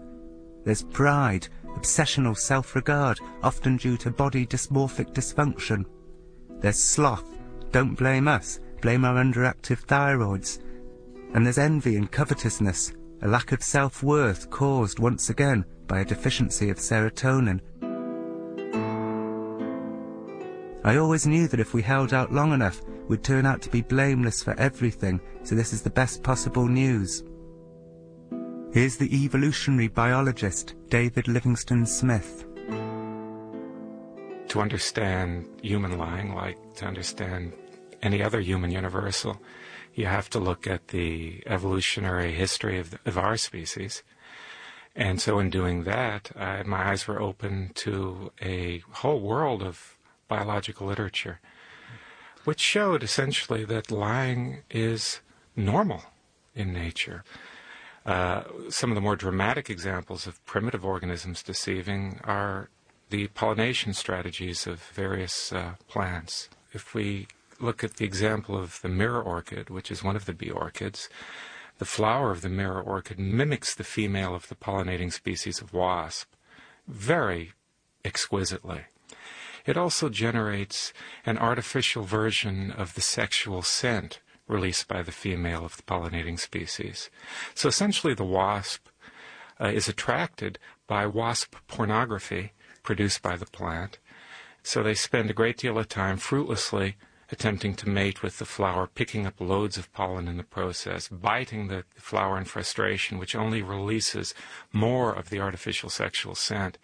There's 0.65 0.83
pride, 0.83 1.47
obsessional 1.77 2.37
self-regard, 2.37 3.21
often 3.45 3.77
due 3.77 3.97
to 3.99 4.11
body 4.11 4.47
dysmorphic 4.47 5.13
dysfunction. 5.13 5.85
There's 6.61 6.83
sloth, 6.83 7.39
don't 7.71 7.95
blame 7.95 8.27
us, 8.27 8.59
blame 8.87 9.05
our 9.05 9.16
underactive 9.16 9.85
thyroids. 9.85 10.61
And 11.35 11.45
there's 11.45 11.59
envy 11.59 11.97
and 11.97 12.09
covetousness, 12.09 12.93
a 13.23 13.26
lack 13.26 13.50
of 13.50 13.61
self-worth 13.61 14.49
caused 14.49 15.00
once 15.00 15.28
again 15.28 15.64
by 15.88 15.99
a 15.99 16.05
deficiency 16.05 16.71
of 16.71 16.76
serotonin. 16.76 17.61
I 20.85 20.99
always 20.99 21.26
knew 21.26 21.49
that 21.49 21.59
if 21.59 21.75
we 21.75 21.83
held 21.83 22.14
out 22.14 22.33
long 22.33 22.52
enough, 22.52 22.81
we'd 23.09 23.25
turn 23.25 23.45
out 23.45 23.61
to 23.62 23.71
be 23.71 23.83
blameless 23.83 24.40
for 24.40 24.55
everything, 24.57 25.21
so 25.43 25.57
this 25.57 25.73
is 25.73 25.83
the 25.83 25.90
best 25.90 26.23
possible 26.23 26.69
news. 26.69 27.25
Here's 28.73 28.97
the 28.97 29.12
evolutionary 29.12 29.88
biologist, 29.88 30.76
David 30.90 31.26
Livingstone 31.26 31.87
Smith. 31.87 32.47
To 34.47 34.61
understand 34.61 35.49
human 35.61 35.99
lying, 35.99 36.37
like 36.37 36.57
to 36.75 36.85
understand 36.85 37.52
any 38.03 38.23
other 38.23 38.41
human 38.41 38.71
universal, 38.71 39.41
you 39.95 40.07
have 40.07 40.29
to 40.31 40.38
look 40.38 40.67
at 40.67 40.88
the 40.88 41.43
evolutionary 41.47 42.33
history 42.33 42.79
of, 42.79 42.91
the, 42.91 42.99
of 43.07 43.17
our 43.17 43.37
species. 43.37 44.03
And 44.95 45.21
so, 45.21 45.38
in 45.38 45.50
doing 45.50 45.85
that, 45.85 46.31
I, 46.37 46.62
my 46.62 46.91
eyes 46.91 47.07
were 47.07 47.21
open 47.21 47.73
to 47.76 48.33
a 48.41 48.83
whole 48.91 49.21
world 49.21 49.62
of 49.62 49.97
biological 50.29 50.87
literature, 50.87 51.41
which 52.45 52.61
showed 52.61 53.03
essentially 53.03 53.65
that 53.65 53.91
lying 53.91 54.62
is 54.71 55.21
normal 55.55 56.03
in 56.55 56.73
nature. 56.73 57.25
Uh, 58.07 58.45
some 58.69 58.91
of 58.91 58.95
the 58.95 59.00
more 59.00 59.17
dramatic 59.17 59.69
examples 59.69 60.26
of 60.26 60.45
primitive 60.47 60.85
organisms 60.85 61.43
deceiving 61.43 62.21
are 62.25 62.71
the 63.11 63.26
pollination 63.29 63.93
strategies 63.93 64.67
of 64.67 64.81
various 64.95 65.53
uh, 65.53 65.75
plants. 65.88 66.49
If 66.73 66.95
we 66.95 67.26
look 67.61 67.85
at 67.85 67.95
the 67.95 68.05
example 68.05 68.57
of 68.57 68.81
the 68.83 68.89
mirror 68.89 69.23
orchid, 69.23 69.71
which 69.71 69.91
is 69.91 70.03
one 70.03 70.17
of 70.17 70.25
the 70.25 70.35
bee 70.35 70.51
orchids, 70.51 71.09
the 71.79 71.85
flower 71.85 72.31
of 72.31 72.41
the 72.41 72.49
mirror 72.49 72.83
orchid 72.83 73.19
mimics 73.19 73.75
the 73.75 73.85
female 73.85 74.35
of 74.35 74.49
the 74.49 74.55
pollinating 74.55 75.13
species 75.13 75.61
of 75.61 75.73
wasp 75.73 76.33
very 76.87 77.53
exquisitely. 78.05 78.83
It 79.67 79.77
also 79.77 80.09
generates 80.09 80.93
an 81.25 81.39
artificial 81.39 82.05
version 82.05 82.71
of 82.71 82.95
the 82.95 83.01
sexual 83.01 83.63
scent 83.63 84.21
released 84.47 84.87
by 84.87 85.03
the 85.03 85.13
female 85.13 85.65
of 85.65 85.77
the 85.77 85.83
pollinating 85.83 86.39
species. 86.39 87.11
So 87.55 87.69
essentially, 87.69 88.15
the 88.15 88.25
wasp 88.25 88.87
uh, 89.61 89.67
is 89.67 89.89
attracted 89.89 90.59
by 90.87 91.07
wasp 91.07 91.57
pornography 91.67 92.53
produced 92.85 93.23
by 93.23 93.37
the 93.37 93.47
plant. 93.47 93.99
So 94.63 94.83
they 94.83 94.95
spend 94.95 95.31
a 95.31 95.35
great 95.35 95.57
deal 95.57 95.79
of 95.79 95.89
time 95.89 96.17
fruitlessly 96.17 96.97
attempting 97.30 97.75
to 97.75 97.88
mate 97.88 98.23
with 98.23 98.38
the 98.38 98.45
flower, 98.45 98.87
picking 98.87 99.26
up 99.26 99.40
loads 99.40 99.76
of 99.76 99.92
pollen 99.92 100.28
in 100.28 100.37
the 100.37 100.45
process, 100.45 101.09
biting 101.09 101.68
the 101.68 101.85
flower 101.97 102.38
in 102.38 102.45
frustration, 102.45 103.18
which 103.18 103.35
only 103.35 103.62
releases 103.62 104.35
more 104.73 105.12
of 105.12 105.30
the 105.30 105.40
artificial 105.40 105.90
sexual 105.90 106.35
scent, 106.35 106.78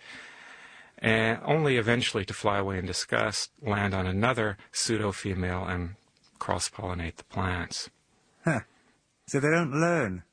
and 0.98 1.38
only 1.44 1.76
eventually 1.76 2.24
to 2.24 2.34
fly 2.34 2.58
away 2.58 2.78
in 2.78 2.86
disgust, 2.86 3.50
land 3.60 3.94
on 3.94 4.06
another 4.06 4.56
pseudo 4.72 5.12
female, 5.12 5.64
and 5.64 5.94
cross 6.38 6.68
pollinate 6.68 7.16
the 7.16 7.24
plants. 7.24 7.90
Huh. 8.44 8.60
So 9.26 9.38
they 9.40 9.50
don't 9.50 9.72
learn? 9.72 10.24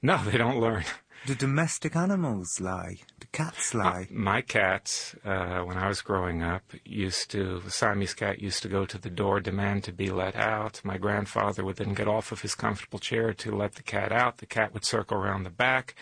No, 0.00 0.22
they 0.24 0.38
don't 0.38 0.60
learn. 0.60 0.84
Do 1.24 1.36
domestic 1.36 1.94
animals 1.94 2.60
lie? 2.60 2.96
Do 3.20 3.28
cats 3.30 3.74
lie? 3.74 4.08
Uh, 4.10 4.12
my 4.12 4.40
cats, 4.40 5.14
uh, 5.24 5.60
when 5.60 5.78
I 5.78 5.86
was 5.86 6.02
growing 6.02 6.42
up, 6.42 6.64
used 6.84 7.30
to, 7.30 7.60
the 7.60 7.70
Siamese 7.70 8.12
cat 8.12 8.40
used 8.40 8.60
to 8.62 8.68
go 8.68 8.84
to 8.86 8.98
the 8.98 9.08
door, 9.08 9.38
demand 9.38 9.84
to 9.84 9.92
be 9.92 10.10
let 10.10 10.34
out. 10.34 10.80
My 10.82 10.98
grandfather 10.98 11.64
would 11.64 11.76
then 11.76 11.94
get 11.94 12.08
off 12.08 12.32
of 12.32 12.40
his 12.40 12.56
comfortable 12.56 12.98
chair 12.98 13.32
to 13.34 13.54
let 13.54 13.76
the 13.76 13.84
cat 13.84 14.10
out. 14.10 14.38
The 14.38 14.46
cat 14.46 14.74
would 14.74 14.84
circle 14.84 15.16
around 15.16 15.44
the 15.44 15.50
back 15.50 15.94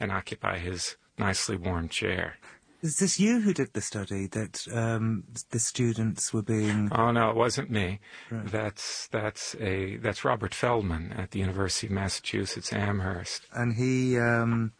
and 0.00 0.10
occupy 0.10 0.58
his 0.58 0.96
nicely 1.18 1.56
warm 1.56 1.88
chair. 1.88 2.38
Is 2.84 2.98
this 2.98 3.18
you 3.18 3.40
who 3.40 3.54
did 3.54 3.72
the 3.72 3.80
study 3.80 4.26
that 4.26 4.68
um, 4.70 5.24
the 5.48 5.58
students 5.58 6.34
were 6.34 6.42
being? 6.42 6.90
Oh 6.92 7.12
no, 7.12 7.30
it 7.30 7.34
wasn't 7.34 7.70
me. 7.70 7.98
Right. 8.30 8.46
That's 8.46 9.06
that's 9.06 9.54
a 9.58 9.96
that's 9.96 10.22
Robert 10.22 10.54
Feldman 10.54 11.14
at 11.14 11.30
the 11.30 11.38
University 11.38 11.86
of 11.86 11.94
Massachusetts 11.94 12.74
Amherst. 12.74 13.46
And 13.54 13.74
he 13.74 14.18
um, 14.18 14.72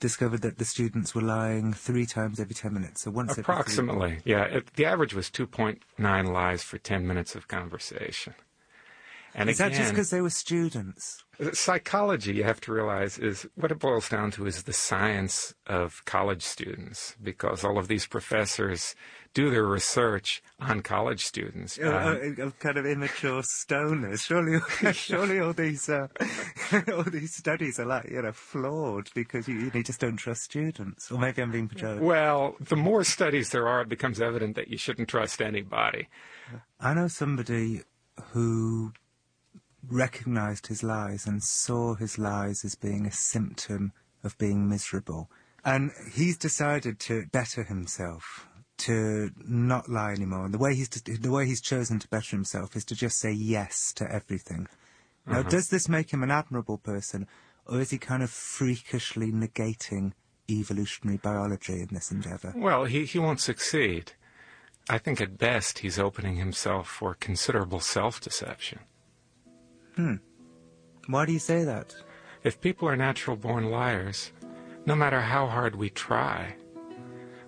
discovered 0.00 0.42
that 0.42 0.58
the 0.58 0.64
students 0.64 1.14
were 1.14 1.22
lying 1.22 1.72
three 1.72 2.06
times 2.06 2.40
every 2.40 2.56
ten 2.56 2.74
minutes, 2.74 3.02
so 3.02 3.12
once 3.12 3.38
approximately. 3.38 4.18
yeah, 4.24 4.42
it, 4.42 4.74
the 4.74 4.86
average 4.86 5.14
was 5.14 5.30
two 5.30 5.46
point 5.46 5.84
nine 5.96 6.26
lies 6.26 6.64
for 6.64 6.78
ten 6.78 7.06
minutes 7.06 7.36
of 7.36 7.46
conversation. 7.46 8.34
And 9.38 9.48
is 9.48 9.60
again, 9.60 9.70
that 9.70 9.78
just 9.78 9.90
because 9.90 10.10
they 10.10 10.20
were 10.20 10.30
students? 10.30 11.22
Psychology, 11.52 12.34
you 12.34 12.42
have 12.42 12.60
to 12.62 12.72
realize, 12.72 13.18
is 13.18 13.46
what 13.54 13.70
it 13.70 13.78
boils 13.78 14.08
down 14.08 14.32
to 14.32 14.46
is 14.46 14.64
the 14.64 14.72
science 14.72 15.54
of 15.68 16.04
college 16.06 16.42
students, 16.42 17.14
because 17.22 17.62
all 17.62 17.78
of 17.78 17.86
these 17.86 18.04
professors 18.04 18.96
do 19.34 19.48
their 19.48 19.64
research 19.64 20.42
on 20.58 20.82
college 20.82 21.24
students. 21.24 21.78
Um, 21.78 21.86
uh, 21.86 22.46
uh, 22.46 22.50
kind 22.58 22.78
of 22.78 22.86
immature 22.86 23.42
stoners. 23.42 24.22
Surely, 24.22 24.58
surely 24.92 25.38
all 25.38 25.52
these 25.52 25.88
uh, 25.88 26.08
all 26.92 27.04
these 27.04 27.36
studies 27.36 27.78
are 27.78 27.86
like 27.86 28.10
you 28.10 28.20
know 28.20 28.32
flawed 28.32 29.08
because 29.14 29.46
you, 29.46 29.70
you 29.72 29.82
just 29.84 30.00
don't 30.00 30.16
trust 30.16 30.42
students. 30.42 31.12
Or 31.12 31.18
maybe 31.20 31.42
I'm 31.42 31.52
being 31.52 31.68
pejorative. 31.68 32.00
Well, 32.00 32.56
the 32.60 32.74
more 32.74 33.04
studies 33.04 33.50
there 33.50 33.68
are, 33.68 33.82
it 33.82 33.88
becomes 33.88 34.20
evident 34.20 34.56
that 34.56 34.66
you 34.66 34.78
shouldn't 34.78 35.08
trust 35.08 35.40
anybody. 35.40 36.08
I 36.80 36.94
know 36.94 37.06
somebody 37.06 37.82
who 38.32 38.92
recognized 39.86 40.66
his 40.66 40.82
lies 40.82 41.26
and 41.26 41.42
saw 41.42 41.94
his 41.94 42.18
lies 42.18 42.64
as 42.64 42.74
being 42.74 43.06
a 43.06 43.12
symptom 43.12 43.92
of 44.24 44.36
being 44.38 44.68
miserable. 44.68 45.30
And 45.64 45.90
he's 46.12 46.36
decided 46.36 46.98
to 47.00 47.26
better 47.26 47.62
himself, 47.64 48.48
to 48.78 49.30
not 49.46 49.88
lie 49.88 50.12
anymore. 50.12 50.46
And 50.46 50.54
the 50.54 50.58
way 50.58 50.74
he's 50.74 50.88
the 50.88 51.30
way 51.30 51.46
he's 51.46 51.60
chosen 51.60 51.98
to 51.98 52.08
better 52.08 52.36
himself 52.36 52.76
is 52.76 52.84
to 52.86 52.94
just 52.94 53.18
say 53.18 53.32
yes 53.32 53.92
to 53.96 54.10
everything. 54.10 54.68
Now, 55.26 55.40
uh-huh. 55.40 55.50
does 55.50 55.68
this 55.68 55.88
make 55.88 56.10
him 56.10 56.22
an 56.22 56.30
admirable 56.30 56.78
person, 56.78 57.26
or 57.66 57.80
is 57.80 57.90
he 57.90 57.98
kind 57.98 58.22
of 58.22 58.30
freakishly 58.30 59.30
negating 59.30 60.12
evolutionary 60.48 61.18
biology 61.18 61.80
in 61.80 61.88
this 61.92 62.10
endeavor? 62.10 62.54
Well, 62.56 62.84
he, 62.84 63.04
he 63.04 63.18
won't 63.18 63.40
succeed. 63.40 64.12
I 64.88 64.96
think 64.96 65.20
at 65.20 65.36
best 65.36 65.80
he's 65.80 65.98
opening 65.98 66.36
himself 66.36 66.88
for 66.88 67.14
considerable 67.14 67.80
self 67.80 68.20
deception. 68.20 68.80
Hmm. 69.98 70.14
Why 71.08 71.26
do 71.26 71.32
you 71.32 71.40
say 71.40 71.64
that? 71.64 71.92
If 72.44 72.60
people 72.60 72.88
are 72.88 72.96
natural 72.96 73.36
born 73.36 73.68
liars, 73.68 74.30
no 74.86 74.94
matter 74.94 75.20
how 75.20 75.48
hard 75.48 75.74
we 75.74 75.90
try, 75.90 76.54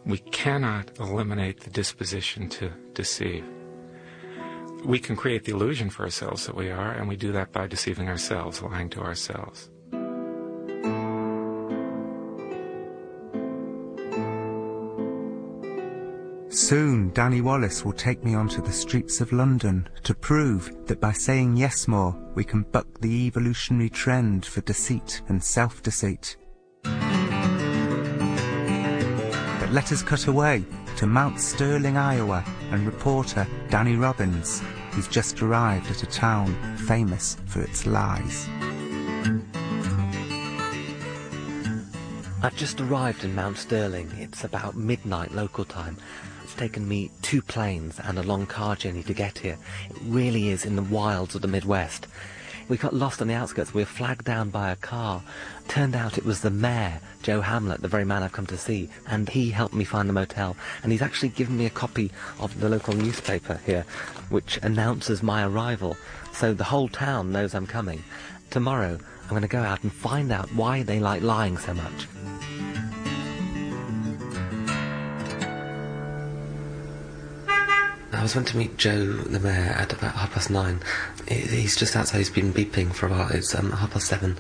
we 0.05 0.19
cannot 0.19 0.99
eliminate 0.99 1.61
the 1.61 1.71
disposition 1.71 2.49
to 2.49 2.73
deceive. 2.93 3.45
We 4.85 4.99
can 4.99 5.15
create 5.15 5.45
the 5.45 5.53
illusion 5.53 5.91
for 5.91 6.03
ourselves 6.03 6.47
that 6.47 6.57
we 6.57 6.71
are, 6.71 6.91
and 6.91 7.07
we 7.09 7.15
do 7.15 7.31
that 7.31 7.53
by 7.53 7.69
deceiving 7.69 8.09
ourselves, 8.09 8.61
lying 8.61 8.91
to 8.91 9.01
ourselves. 9.01 9.70
Soon 16.71 17.11
Danny 17.15 17.41
Wallace 17.41 17.85
will 17.85 17.93
take 17.93 18.23
me 18.23 18.37
onto 18.37 18.63
the 18.63 18.71
streets 18.71 19.21
of 19.21 19.33
London 19.33 19.89
to 20.05 20.15
prove 20.15 20.73
that 20.87 21.01
by 21.01 21.11
saying 21.11 21.57
yes 21.57 21.89
more, 21.89 22.17
we 22.37 22.45
can 22.45 22.63
buck 22.63 22.87
the 23.01 23.27
evolutionary 23.27 23.91
trend 23.91 24.47
for 24.47 24.61
deceit 24.61 25.21
and 25.27 25.43
self-deceit. 25.43 26.37
But 26.85 26.93
let 29.73 29.91
us 29.91 30.05
cut 30.05 30.29
away 30.29 30.65
to 30.99 31.07
Mount 31.09 31.41
Sterling, 31.41 31.97
Iowa, 31.97 32.45
and 32.71 32.87
reporter 32.87 33.49
Danny 33.69 33.97
Robins, 33.97 34.63
who's 34.93 35.09
just 35.09 35.43
arrived 35.43 35.91
at 35.91 36.05
a 36.05 36.07
town 36.07 36.55
famous 36.87 37.37
for 37.47 37.61
its 37.63 37.85
lies. 37.85 38.49
I've 42.43 42.57
just 42.57 42.81
arrived 42.81 43.23
in 43.23 43.35
Mount 43.35 43.59
Sterling. 43.59 44.11
It's 44.17 44.45
about 44.45 44.75
midnight 44.75 45.33
local 45.33 45.67
time, 45.67 45.99
it's 46.43 46.55
taken 46.55 46.89
me 46.89 47.11
two 47.21 47.43
planes 47.43 48.01
and 48.03 48.19
a 48.19 48.23
long 48.23 48.47
car 48.47 48.75
journey 48.77 49.03
to 49.03 49.13
get 49.13 49.37
here. 49.37 49.59
It 49.91 49.97
really 50.05 50.49
is 50.49 50.65
in 50.65 50.75
the 50.75 50.83
wilds 50.83 51.35
of 51.35 51.43
the 51.43 51.49
Midwest. 51.49 52.07
We 52.71 52.79
got 52.79 52.95
lost 52.95 53.21
on 53.21 53.29
the 53.29 53.35
outskirts. 53.35 53.75
We 53.75 53.83
were 53.83 53.87
flagged 53.87 54.25
down 54.25 54.49
by 54.49 54.71
a 54.71 54.77
car. 54.77 55.23
Turned 55.69 55.95
out 55.95 56.17
it 56.17 56.25
was 56.25 56.41
the 56.41 56.51
mayor, 56.51 57.01
Joe 57.23 57.43
Hamlet, 57.43 57.83
the 57.83 57.89
very 57.89 58.07
man 58.07 58.23
I've 58.23 58.33
come 58.33 58.47
to 58.47 58.57
see, 58.57 58.89
and 59.07 59.29
he 59.29 59.51
helped 59.51 59.75
me 59.75 59.85
find 59.85 60.09
the 60.09 60.15
motel. 60.15 60.57
And 60.83 60.93
he's 60.93 61.03
actually 61.03 61.29
given 61.29 61.59
me 61.59 61.67
a 61.67 61.71
copy 61.71 62.11
of 62.39 62.59
the 62.59 62.71
local 62.71 62.95
newspaper 62.95 63.61
here, 63.67 63.85
which 64.31 64.59
announces 64.63 65.23
my 65.23 65.45
arrival. 65.45 65.97
So 66.33 66.55
the 66.55 66.65
whole 66.65 66.89
town 66.89 67.33
knows 67.33 67.55
I'm 67.55 67.67
coming. 67.67 68.03
Tomorrow, 68.51 68.99
I'm 69.31 69.35
going 69.35 69.43
to 69.43 69.49
go 69.49 69.63
out 69.63 69.85
and 69.85 69.93
find 69.93 70.33
out 70.33 70.53
why 70.55 70.83
they 70.83 70.99
like 70.99 71.23
lying 71.23 71.57
so 71.57 71.73
much. 71.73 72.09
I 78.13 78.23
was 78.23 78.35
went 78.35 78.49
to 78.49 78.57
meet 78.57 78.77
Joe, 78.77 79.07
the 79.07 79.39
mayor, 79.39 79.73
at 79.79 79.93
about 79.93 80.17
half 80.17 80.33
past 80.33 80.51
nine. 80.51 80.81
He's 81.29 81.77
just 81.77 81.95
outside. 81.95 82.19
He's 82.19 82.29
been 82.29 82.53
beeping 82.53 82.93
for 82.93 83.07
a 83.07 83.11
while. 83.11 83.29
It's 83.31 83.55
um, 83.55 83.71
half 83.71 83.93
past 83.93 84.09
seven 84.09 84.37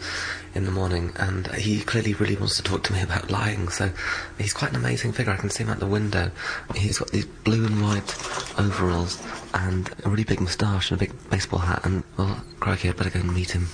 in 0.56 0.64
the 0.64 0.72
morning, 0.72 1.12
and 1.14 1.46
he 1.54 1.82
clearly 1.82 2.14
really 2.14 2.34
wants 2.34 2.56
to 2.56 2.62
talk 2.64 2.82
to 2.82 2.92
me 2.92 3.00
about 3.04 3.30
lying. 3.30 3.68
So 3.68 3.92
he's 4.38 4.52
quite 4.52 4.70
an 4.70 4.76
amazing 4.76 5.12
figure. 5.12 5.32
I 5.32 5.36
can 5.36 5.50
see 5.50 5.62
him 5.62 5.70
out 5.70 5.78
the 5.78 5.86
window. 5.86 6.32
He's 6.74 6.98
got 6.98 7.12
these 7.12 7.26
blue 7.26 7.64
and 7.64 7.80
white 7.80 8.12
overalls 8.58 9.24
and 9.54 9.88
a 10.04 10.10
really 10.10 10.24
big 10.24 10.40
moustache 10.40 10.90
and 10.90 11.00
a 11.00 11.06
big 11.06 11.30
baseball 11.30 11.60
hat. 11.60 11.82
And 11.84 12.02
well, 12.16 12.42
crikey, 12.58 12.88
I'd 12.88 12.96
better 12.96 13.10
go 13.10 13.20
and 13.20 13.32
meet 13.32 13.52
him. 13.52 13.68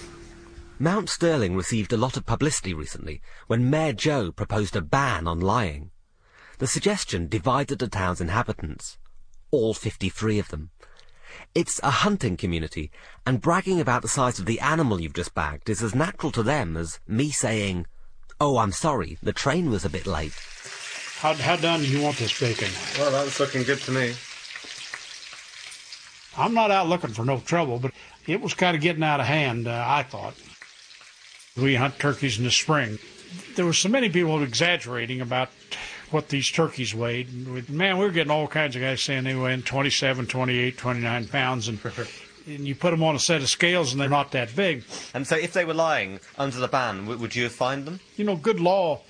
Mount 0.78 1.08
Sterling 1.08 1.56
received 1.56 1.92
a 1.92 1.96
lot 1.96 2.16
of 2.16 2.26
publicity 2.26 2.74
recently 2.74 3.20
when 3.46 3.70
Mayor 3.70 3.92
Joe 3.92 4.30
proposed 4.30 4.76
a 4.76 4.80
ban 4.82 5.26
on 5.26 5.40
lying. 5.40 5.90
The 6.58 6.66
suggestion 6.66 7.28
divided 7.28 7.78
the 7.78 7.88
town's 7.88 8.20
inhabitants 8.20 8.98
all 9.50 9.74
53 9.74 10.38
of 10.38 10.48
them. 10.48 10.70
It's 11.54 11.80
a 11.82 11.90
hunting 11.90 12.36
community, 12.36 12.90
and 13.24 13.40
bragging 13.40 13.80
about 13.80 14.02
the 14.02 14.08
size 14.08 14.38
of 14.38 14.46
the 14.46 14.60
animal 14.60 15.00
you've 15.00 15.14
just 15.14 15.34
bagged 15.34 15.68
is 15.68 15.82
as 15.82 15.94
natural 15.94 16.32
to 16.32 16.42
them 16.42 16.76
as 16.76 17.00
me 17.06 17.30
saying, 17.30 17.86
Oh, 18.40 18.58
I'm 18.58 18.72
sorry, 18.72 19.16
the 19.22 19.32
train 19.32 19.70
was 19.70 19.84
a 19.84 19.90
bit 19.90 20.06
late. 20.06 20.34
How, 21.18 21.32
how 21.34 21.56
done 21.56 21.80
do 21.80 21.86
you 21.86 22.02
want 22.02 22.18
this 22.18 22.38
bacon? 22.38 22.68
Well, 22.98 23.10
that's 23.10 23.40
looking 23.40 23.62
good 23.62 23.78
to 23.80 23.92
me. 23.92 24.14
I'm 26.36 26.52
not 26.52 26.70
out 26.70 26.88
looking 26.88 27.10
for 27.10 27.24
no 27.24 27.38
trouble, 27.38 27.78
but 27.78 27.92
it 28.26 28.42
was 28.42 28.52
kind 28.52 28.76
of 28.76 28.82
getting 28.82 29.02
out 29.02 29.20
of 29.20 29.26
hand, 29.26 29.66
uh, 29.66 29.84
I 29.88 30.02
thought. 30.02 30.34
We 31.56 31.76
hunt 31.76 31.98
turkeys 31.98 32.38
in 32.38 32.44
the 32.44 32.50
spring. 32.50 32.98
There 33.54 33.64
were 33.64 33.72
so 33.72 33.88
many 33.88 34.08
people 34.08 34.42
exaggerating 34.42 35.20
about 35.20 35.48
what 36.10 36.28
these 36.28 36.50
turkeys 36.50 36.94
weighed. 36.94 37.68
Man, 37.68 37.98
we 37.98 38.04
were 38.04 38.10
getting 38.10 38.30
all 38.30 38.46
kinds 38.46 38.76
of 38.76 38.82
guys 38.82 39.02
saying 39.02 39.24
they 39.24 39.34
weighed 39.34 39.64
27, 39.64 40.26
28, 40.26 40.76
29 40.78 41.28
pounds, 41.28 41.68
and, 41.68 41.78
and 42.46 42.68
you 42.68 42.74
put 42.74 42.90
them 42.90 43.02
on 43.02 43.16
a 43.16 43.18
set 43.18 43.42
of 43.42 43.48
scales 43.48 43.92
and 43.92 44.00
they're 44.00 44.08
not 44.08 44.32
that 44.32 44.54
big. 44.54 44.84
And 45.14 45.26
so, 45.26 45.36
if 45.36 45.52
they 45.52 45.64
were 45.64 45.74
lying 45.74 46.20
under 46.38 46.58
the 46.58 46.68
ban, 46.68 47.06
would 47.06 47.34
you 47.34 47.44
have 47.44 47.52
fined 47.52 47.86
them? 47.86 48.00
You 48.16 48.24
know, 48.24 48.36
good 48.36 48.60
law 48.60 49.00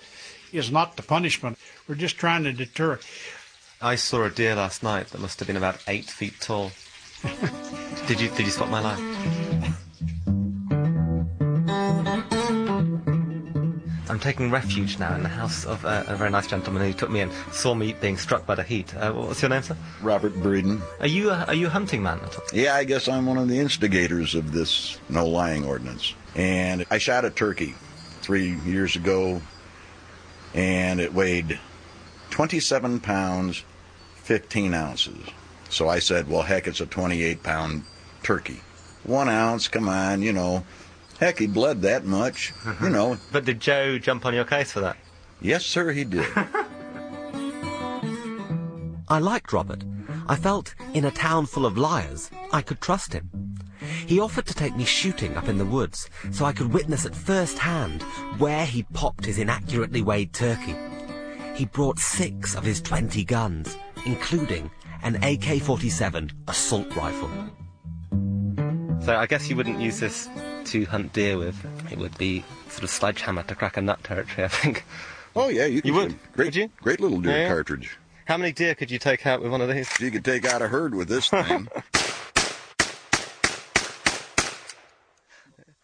is 0.53 0.71
not 0.71 0.97
the 0.97 1.03
punishment. 1.03 1.59
We're 1.87 1.97
just 1.97 2.17
trying 2.17 2.45
to 2.45 2.53
deter. 2.53 2.99
I 3.81 3.97
saw 3.97 4.25
a 4.25 4.31
deer 4.31 4.55
last 4.55 4.83
night 4.83 5.09
that 5.09 5.21
must 5.21 5.39
have 5.41 5.47
been 5.47 5.57
about 5.57 5.83
eight 5.87 6.07
feet 6.07 6.41
tall. 6.41 6.73
did 8.07 8.21
you 8.21 8.29
did 8.31 8.47
you 8.47 8.51
spot 8.53 8.71
my 8.71 8.81
lie? 8.81 9.16
I'm 14.17 14.21
taking 14.21 14.51
refuge 14.51 14.99
now 14.99 15.15
in 15.15 15.23
the 15.23 15.29
house 15.29 15.67
of 15.67 15.85
uh, 15.85 16.05
a 16.07 16.17
very 16.17 16.31
nice 16.31 16.47
gentleman 16.47 16.83
who 16.83 16.95
took 16.95 17.11
me 17.11 17.21
in, 17.21 17.31
saw 17.53 17.75
me 17.75 17.93
being 18.01 18.17
struck 18.17 18.47
by 18.47 18.55
the 18.55 18.63
heat. 18.63 18.97
Uh, 18.97 19.13
what's 19.13 19.43
your 19.43 19.51
name, 19.51 19.63
sir? 19.63 19.77
Robert 20.01 20.33
Breeden. 20.33 20.81
Are 21.01 21.07
you 21.07 21.29
a, 21.29 21.45
are 21.45 21.53
you 21.53 21.67
a 21.67 21.69
hunting 21.69 22.03
man 22.03 22.21
at 22.21 22.35
all? 22.35 22.45
Yeah, 22.51 22.77
I 22.77 22.85
guess 22.85 23.09
I'm 23.09 23.27
one 23.27 23.37
of 23.37 23.47
the 23.47 23.59
instigators 23.59 24.35
of 24.35 24.53
this 24.53 24.99
no 25.11 25.27
lying 25.29 25.67
ordinance. 25.67 26.15
And 26.35 26.87
I 26.91 26.97
shot 26.97 27.27
a 27.27 27.31
turkey 27.31 27.75
three 28.23 28.57
years 28.65 28.97
ago, 28.97 29.43
and 30.55 30.99
it 30.99 31.13
weighed 31.13 31.61
27 32.31 33.01
pounds, 33.01 33.65
15 34.23 34.73
ounces. 34.73 35.29
So 35.69 35.91
I 35.91 35.99
said, 35.99 36.27
well, 36.27 36.41
heck, 36.41 36.67
it's 36.67 36.81
a 36.81 36.87
28 36.87 37.43
pound 37.43 37.85
turkey. 38.23 38.63
One 39.05 39.29
ounce, 39.29 39.69
come 39.69 39.91
on, 39.91 40.23
you 40.23 40.33
know. 40.33 40.65
Heck, 41.19 41.39
he 41.39 41.47
bled 41.47 41.83
that 41.83 42.05
much, 42.05 42.53
uh-huh. 42.65 42.87
you 42.87 42.93
know. 42.93 43.19
But 43.33 43.45
did 43.45 43.61
Joe 43.61 43.99
jump 43.99 44.27
on 44.27 44.35
your 44.35 44.45
case 44.45 44.73
for 44.73 44.81
that? 44.81 44.97
Yes, 45.41 45.65
sir, 45.65 45.93
he 45.93 46.05
did. 46.05 46.27
I 49.09 49.19
liked 49.21 49.53
Robert. 49.53 49.85
I 50.29 50.35
felt, 50.37 50.75
in 50.93 51.05
a 51.05 51.11
town 51.11 51.47
full 51.47 51.65
of 51.65 51.79
liars, 51.79 52.31
I 52.53 52.61
could 52.61 52.81
trust 52.81 53.13
him. 53.13 53.31
He 54.07 54.19
offered 54.19 54.47
to 54.47 54.55
take 54.55 54.77
me 54.77 54.85
shooting 54.85 55.37
up 55.37 55.49
in 55.49 55.59
the 55.59 55.65
woods 55.65 56.11
so 56.33 56.45
I 56.45 56.53
could 56.53 56.73
witness 56.73 57.07
at 57.07 57.15
first 57.15 57.59
hand 57.59 58.03
where 58.39 58.67
he'd 58.67 58.89
popped 58.93 59.25
his 59.25 59.39
inaccurately 59.39 60.03
weighed 60.03 60.33
turkey. 60.33 60.75
He 61.55 61.67
brought 61.67 61.99
six 61.99 62.55
of 62.55 62.65
his 62.65 62.81
20 62.83 63.25
guns, 63.25 63.77
including 64.05 64.71
an 65.03 65.17
AK-47 65.17 66.33
assault 66.49 66.95
rifle. 66.97 67.31
So 69.01 69.17
I 69.17 69.27
guess 69.27 69.49
you 69.49 69.57
wouldn't 69.57 69.81
use 69.81 70.01
this 70.01 70.29
to 70.67 70.85
hunt 70.87 71.13
deer 71.13 71.39
with. 71.39 71.57
It 71.91 71.99
would 71.99 72.17
be 72.19 72.45
sort 72.69 72.85
of 72.85 72.91
sledgehammer 72.91 73.43
to 73.45 73.55
crack 73.55 73.77
a 73.77 73.83
nut 73.83 74.03
territory, 74.05 74.45
I 74.45 74.49
think. 74.49 74.85
Oh 75.39 75.49
yeah, 75.49 75.67
you, 75.67 75.83
You 75.85 75.93
would? 75.93 76.17
Great, 76.33 76.47
Would 76.47 76.57
you? 76.57 76.71
Great 76.81 76.99
little 76.99 77.21
deer 77.21 77.31
Yeah, 77.33 77.39
yeah. 77.43 77.49
cartridge. 77.49 77.99
How 78.25 78.39
many 78.39 78.53
deer 78.53 78.75
could 78.75 78.91
you 78.91 78.99
take 78.99 79.27
out 79.27 79.43
with 79.43 79.51
one 79.53 79.61
of 79.61 79.69
these? 79.69 79.87
You 80.01 80.11
could 80.11 80.25
take 80.25 80.47
out 80.47 80.63
a 80.63 80.69
herd 80.69 80.95
with 80.95 81.09
this 81.09 81.29
thing. 81.31 81.69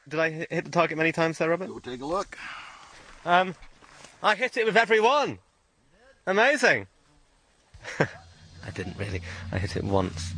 Did 0.09 0.21
I 0.21 0.31
hit 0.31 0.65
the 0.65 0.71
target 0.71 0.97
many 0.97 1.13
times 1.13 1.37
there, 1.37 1.51
Robert? 1.51 1.69
Go 1.69 1.79
take 1.81 2.01
a 2.01 2.07
look. 2.07 2.39
Um, 3.27 3.55
I 4.23 4.35
hit 4.35 4.57
it 4.57 4.65
with 4.65 4.77
every 4.77 5.01
one. 5.01 5.39
Amazing. 6.27 6.87
I 7.99 8.71
didn't 8.75 8.97
really. 8.97 9.21
I 9.53 9.59
hit 9.59 9.77
it 9.77 9.85
once. 9.85 10.33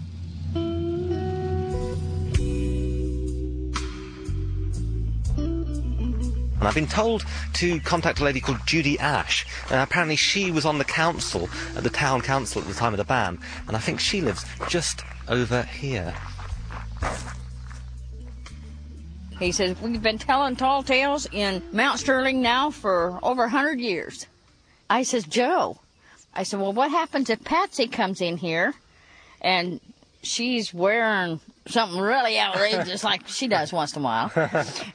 And 6.65 6.69
I've 6.71 6.75
been 6.75 6.87
told 6.87 7.27
to 7.55 7.79
contact 7.81 8.21
a 8.21 8.25
lady 8.25 8.41
called 8.41 8.61
Judy 8.65 8.99
Ash. 8.99 9.45
Uh, 9.71 9.85
apparently, 9.87 10.17
she 10.17 10.51
was 10.51 10.65
on 10.65 10.79
the 10.79 10.85
council, 10.87 11.51
at 11.77 11.83
the 11.83 11.91
town 11.91 12.23
council 12.23 12.63
at 12.63 12.67
the 12.67 12.73
time 12.73 12.95
of 12.95 12.97
the 12.97 13.05
ban, 13.05 13.39
and 13.69 13.77
I 13.77 13.81
think 13.81 14.01
she 14.01 14.23
lives 14.23 14.47
just 14.67 15.03
over 15.29 15.65
here. 15.65 16.15
He 19.39 19.53
says, 19.53 19.79
We've 19.83 20.03
been 20.03 20.17
telling 20.17 20.57
tall 20.57 20.83
tales 20.83 21.29
in 21.31 21.63
Mount 21.71 21.99
Sterling 21.99 22.41
now 22.41 22.71
for 22.71 23.19
over 23.23 23.43
a 23.43 23.49
100 23.49 23.79
years. 23.79 24.27
I 24.89 25.03
says, 25.03 25.25
Joe, 25.25 25.81
I 26.33 26.45
said, 26.45 26.61
Well, 26.61 26.73
what 26.73 26.91
happens 26.91 27.29
if 27.29 27.45
Patsy 27.45 27.89
comes 27.89 28.23
in 28.23 28.39
here 28.39 28.73
and 29.43 29.83
she's 30.23 30.73
wearing 30.73 31.41
something 31.67 31.99
really 32.01 32.39
outrageous 32.39 33.03
like 33.05 33.27
she 33.29 33.49
does 33.49 33.73
once 33.73 33.95
in 33.97 34.03
a 34.03 34.05
while? 34.05 34.33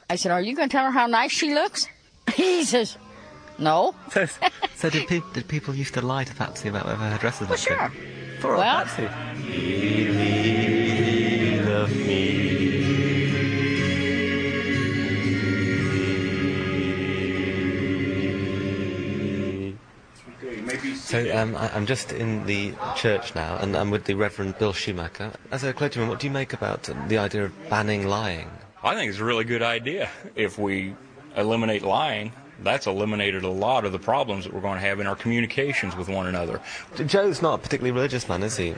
I 0.08 0.16
said, 0.16 0.32
Are 0.32 0.40
you 0.40 0.54
going 0.54 0.68
to 0.68 0.72
tell 0.76 0.84
her 0.84 0.90
how 0.90 1.06
nice 1.06 1.32
she 1.32 1.54
looks? 1.54 1.88
He 2.34 2.64
says, 2.64 2.96
No. 3.58 3.94
So, 4.12 4.26
so 4.76 4.90
did, 4.90 5.08
peop 5.08 5.24
did 5.32 5.48
people 5.48 5.74
used 5.74 5.94
to 5.94 6.00
lie 6.02 6.24
to 6.24 6.34
Patsy 6.34 6.68
about 6.68 6.86
whether 6.86 6.96
her 6.96 7.18
dresses 7.18 7.48
Well, 7.48 7.50
looked 7.50 7.66
good? 7.66 7.76
sure. 7.78 7.92
Poor 8.40 8.56
Well- 8.56 8.84
Patsy. 8.84 9.08
Leave 9.48 10.14
me, 10.16 11.60
love 11.62 11.94
me. 11.96 12.39
So 21.10 21.36
um, 21.36 21.56
I, 21.56 21.68
I'm 21.74 21.86
just 21.86 22.12
in 22.12 22.46
the 22.46 22.72
church 22.94 23.34
now, 23.34 23.56
and 23.56 23.76
I'm 23.76 23.90
with 23.90 24.04
the 24.04 24.14
Reverend 24.14 24.56
Bill 24.58 24.72
Schumacher. 24.72 25.32
As 25.50 25.64
a 25.64 25.72
clergyman, 25.72 26.08
what 26.08 26.20
do 26.20 26.28
you 26.28 26.32
make 26.32 26.52
about 26.52 26.88
the 27.08 27.18
idea 27.18 27.46
of 27.46 27.68
banning 27.68 28.06
lying? 28.06 28.48
I 28.84 28.94
think 28.94 29.10
it's 29.10 29.18
a 29.18 29.24
really 29.24 29.42
good 29.42 29.60
idea. 29.60 30.08
If 30.36 30.56
we 30.56 30.94
eliminate 31.34 31.82
lying, 31.82 32.30
that's 32.62 32.86
eliminated 32.86 33.44
a 33.44 33.48
lot 33.48 33.84
of 33.84 33.92
the 33.92 33.98
problems 33.98 34.44
that 34.44 34.52
we're 34.54 34.60
going 34.60 34.80
to 34.80 34.86
have 34.86 35.00
in 35.00 35.06
our 35.06 35.16
communications 35.16 35.96
with 35.96 36.08
one 36.08 36.26
another. 36.26 36.60
Joe's 37.06 37.42
not 37.42 37.54
a 37.54 37.58
particularly 37.58 37.92
religious 37.92 38.28
man, 38.28 38.42
is 38.42 38.56
he? 38.56 38.72
Uh, 38.72 38.76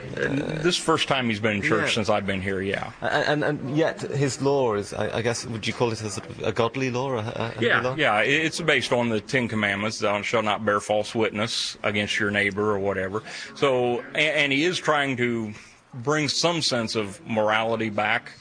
this 0.63 0.75
is 0.75 0.77
the 0.77 0.83
first 0.85 1.07
time 1.07 1.29
he's 1.29 1.39
been 1.39 1.57
in 1.57 1.61
church 1.61 1.89
Yeah. 1.89 1.95
since 1.95 2.09
I've 2.09 2.25
been 2.25 2.41
here, 2.41 2.61
yeah. 2.61 2.91
And, 3.01 3.43
and, 3.43 3.59
and 3.61 3.77
yet 3.77 4.01
his 4.01 4.41
law 4.41 4.73
is, 4.75 4.93
I, 4.93 5.17
I 5.17 5.21
guess, 5.21 5.45
would 5.45 5.65
you 5.67 5.73
call 5.73 5.91
it 5.91 6.01
a, 6.01 6.09
sort 6.09 6.29
of 6.29 6.39
a 6.43 6.51
godly 6.51 6.89
law? 6.91 7.13
A, 7.13 7.19
a 7.19 7.53
Yeah, 7.59 7.81
law? 7.81 7.95
yeah. 7.95 8.19
It's 8.19 8.59
based 8.61 8.91
on 8.93 9.09
the 9.09 9.19
Ten 9.21 9.47
Commandments: 9.47 9.99
"Thou 9.99 10.21
shalt 10.21 10.45
not 10.45 10.65
bear 10.65 10.79
false 10.79 11.13
witness 11.15 11.77
against 11.83 12.19
your 12.19 12.31
neighbor 12.31 12.71
or 12.71 12.79
whatever." 12.79 13.21
So, 13.55 13.99
and, 14.13 14.17
and 14.17 14.51
he 14.51 14.63
is 14.63 14.77
trying 14.79 15.17
to 15.17 15.53
bring 15.93 16.27
some 16.27 16.61
sense 16.61 16.95
of 16.95 17.19
morality 17.27 17.89
back 17.89 18.31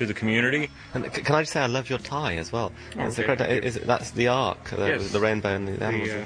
to 0.00 0.06
the 0.06 0.14
community. 0.14 0.70
And 0.94 1.04
c- 1.14 1.20
can 1.22 1.34
I 1.34 1.42
just 1.42 1.52
say 1.52 1.60
I 1.60 1.66
love 1.66 1.90
your 1.90 1.98
tie 1.98 2.36
as 2.36 2.50
well? 2.50 2.72
It's 2.96 3.18
a 3.18 3.22
great, 3.24 3.38
thank 3.38 3.62
is 3.64 3.76
it, 3.76 3.86
that's 3.86 4.10
the 4.12 4.28
ark, 4.28 4.70
the, 4.70 4.86
Yes. 4.86 5.12
the 5.12 5.20
rainbow 5.20 5.54
and 5.54 5.68
the 5.68 5.84
animals. 5.84 6.08
The, 6.08 6.22
uh, 6.22 6.24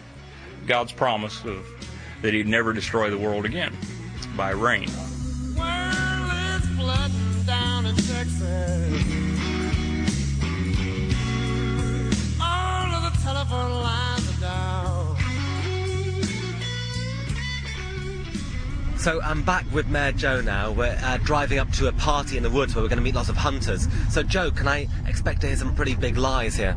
God's 0.66 0.92
promise 0.92 1.44
of 1.44 1.66
that 2.22 2.32
He'd 2.32 2.46
never 2.46 2.72
destroy 2.72 3.10
the 3.10 3.18
world 3.18 3.44
again 3.44 3.76
by 4.36 4.50
rain. 4.50 4.88
So 19.04 19.20
I'm 19.20 19.42
back 19.42 19.70
with 19.70 19.86
Mayor 19.88 20.12
Joe 20.12 20.40
now. 20.40 20.70
We're 20.70 20.98
uh, 21.02 21.18
driving 21.18 21.58
up 21.58 21.70
to 21.72 21.88
a 21.88 21.92
party 21.92 22.38
in 22.38 22.42
the 22.42 22.48
woods 22.48 22.74
where 22.74 22.82
we're 22.82 22.88
going 22.88 22.96
to 22.96 23.04
meet 23.04 23.14
lots 23.14 23.28
of 23.28 23.36
hunters. 23.36 23.86
So, 24.08 24.22
Joe, 24.22 24.50
can 24.50 24.66
I 24.66 24.88
expect 25.06 25.42
to 25.42 25.46
hear 25.46 25.56
some 25.56 25.74
pretty 25.74 25.94
big 25.94 26.16
lies 26.16 26.54
here? 26.56 26.74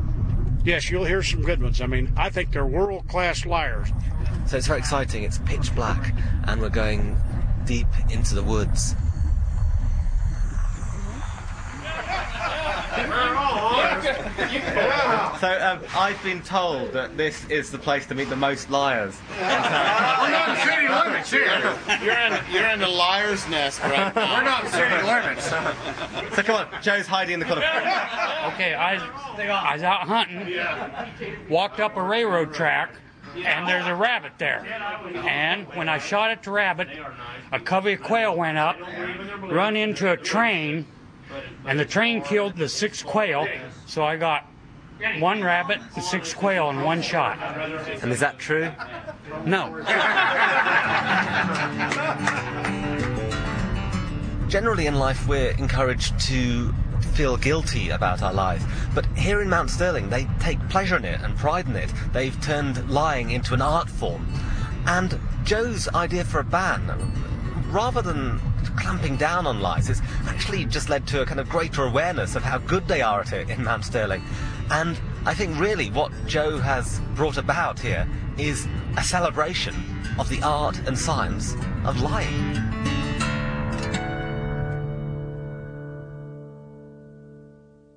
Yes, 0.66 0.92
you'll 0.92 1.06
hear 1.06 1.24
some 1.24 1.42
good 1.42 1.64
ones. 1.64 1.80
I 1.80 1.86
mean, 1.86 2.12
I 2.18 2.30
think 2.30 2.52
they're 2.52 2.66
world 2.66 3.08
class 3.08 3.46
liars. 3.46 3.88
So 4.46 4.58
it's 4.58 4.68
very 4.68 4.80
exciting. 4.80 5.24
It's 5.24 5.38
pitch 5.38 5.74
black, 5.74 6.14
and 6.44 6.60
we're 6.60 6.68
going 6.68 7.16
deep 7.64 7.88
into 8.10 8.36
the 8.36 8.44
woods. 8.44 8.94
So 15.40 15.48
um, 15.62 15.80
I've 15.96 16.22
been 16.24 16.42
told 16.42 16.94
that 16.94 17.16
this 17.16 17.46
is 17.48 17.70
the 17.70 17.78
place 17.78 18.08
to 18.08 18.16
meet 18.16 18.30
the 18.30 18.36
most 18.36 18.72
liars. 18.72 19.16
We're 19.30 19.46
not 19.46 20.58
city 20.66 20.88
limits 20.88 21.30
here. 21.30 21.78
You're 22.04 22.18
in, 22.18 22.40
you're 22.52 22.68
in 22.70 22.80
the 22.80 22.88
liar's 22.88 23.48
nest 23.50 23.80
right 23.84 24.16
now. 24.16 24.38
We're 24.38 24.44
not 24.44 24.68
city 24.68 25.04
limits. 25.04 25.46
So 26.36 26.44
come 26.44 26.56
on, 26.56 26.82
Joe's 26.82 27.06
hiding 27.06 27.36
in 27.36 27.40
the 27.40 27.46
corner. 27.46 27.62
Okay, 27.62 28.74
I, 28.74 28.96
I 29.38 29.74
was 29.74 29.84
out 29.84 30.02
hunting, 30.08 30.60
walked 31.50 31.80
up 31.80 31.96
a 31.98 32.02
railroad 32.02 32.54
track, 32.54 32.96
and 33.36 33.68
there's 33.68 33.86
a 33.86 33.96
rabbit 33.96 34.32
there. 34.40 34.66
And 35.28 35.68
when 35.76 35.88
I 35.90 36.00
shot 36.00 36.32
at 36.32 36.42
the 36.44 36.52
rabbit, 36.52 36.88
a 37.52 37.60
covey 37.60 37.94
of 37.94 38.02
quail 38.02 38.36
went 38.36 38.58
up, 38.58 38.78
run 39.42 39.76
into 39.76 40.12
a 40.12 40.18
train, 40.18 40.86
and 41.66 41.80
the 41.80 41.86
train 41.86 42.22
killed 42.22 42.56
the 42.56 42.70
six 42.70 43.04
quail. 43.04 43.48
So 43.86 44.04
I 44.04 44.18
got 44.18 44.46
one 45.20 45.44
rabbit 45.44 45.80
and 45.96 46.04
six 46.04 46.34
quail 46.34 46.70
in 46.70 46.82
one 46.82 47.02
shot. 47.02 47.38
And 48.02 48.12
is 48.12 48.20
that 48.20 48.40
true? 48.40 48.72
No. 49.46 49.84
Generally 54.48 54.88
in 54.88 54.96
life, 54.96 55.28
we're 55.28 55.52
encouraged 55.58 56.18
to 56.22 56.74
feel 57.14 57.36
guilty 57.36 57.90
about 57.90 58.22
our 58.22 58.34
lives. 58.34 58.64
But 58.96 59.06
here 59.18 59.42
in 59.42 59.50
Mount 59.50 59.70
Sterling, 59.70 60.10
they 60.10 60.28
take 60.40 60.58
pleasure 60.70 60.98
in 60.98 61.06
it 61.06 61.20
and 61.22 61.36
pride 61.36 61.68
in 61.68 61.76
it. 61.76 61.92
They've 62.14 62.40
turned 62.42 62.90
lying 62.90 63.32
into 63.32 63.54
an 63.54 63.62
art 63.62 63.90
form. 63.90 64.26
And 64.86 65.20
Joe's 65.44 65.88
idea 65.90 66.24
for 66.24 66.40
a 66.40 66.44
ban, 66.44 66.94
rather 67.72 68.02
than 68.02 68.40
clamping 68.76 69.16
down 69.18 69.48
on 69.48 69.60
lies, 69.60 69.88
has 69.88 70.02
actually 70.28 70.66
just 70.66 70.90
led 70.90 71.08
to 71.08 71.22
a 71.22 71.26
kind 71.26 71.40
of 71.40 71.50
greater 71.50 71.84
awareness 71.84 72.36
of 72.36 72.44
how 72.44 72.58
good 72.58 72.88
they 72.88 73.02
are 73.02 73.22
at 73.22 73.34
it 73.34 73.50
in 73.50 73.64
Mount 73.64 73.86
Sterling. 73.86 74.24
And 74.70 75.00
I 75.26 75.34
think 75.34 75.60
really 75.60 75.90
what 75.90 76.12
Joe 76.26 76.58
has 76.58 77.00
brought 77.16 77.38
about 77.38 77.80
here 77.80 78.08
is 78.38 78.68
a 78.98 79.04
celebration 79.04 79.76
of 80.20 80.30
the 80.30 80.42
art 80.44 80.78
and 80.88 80.98
science 80.98 81.56
of 81.86 82.02
lying. 82.02 82.54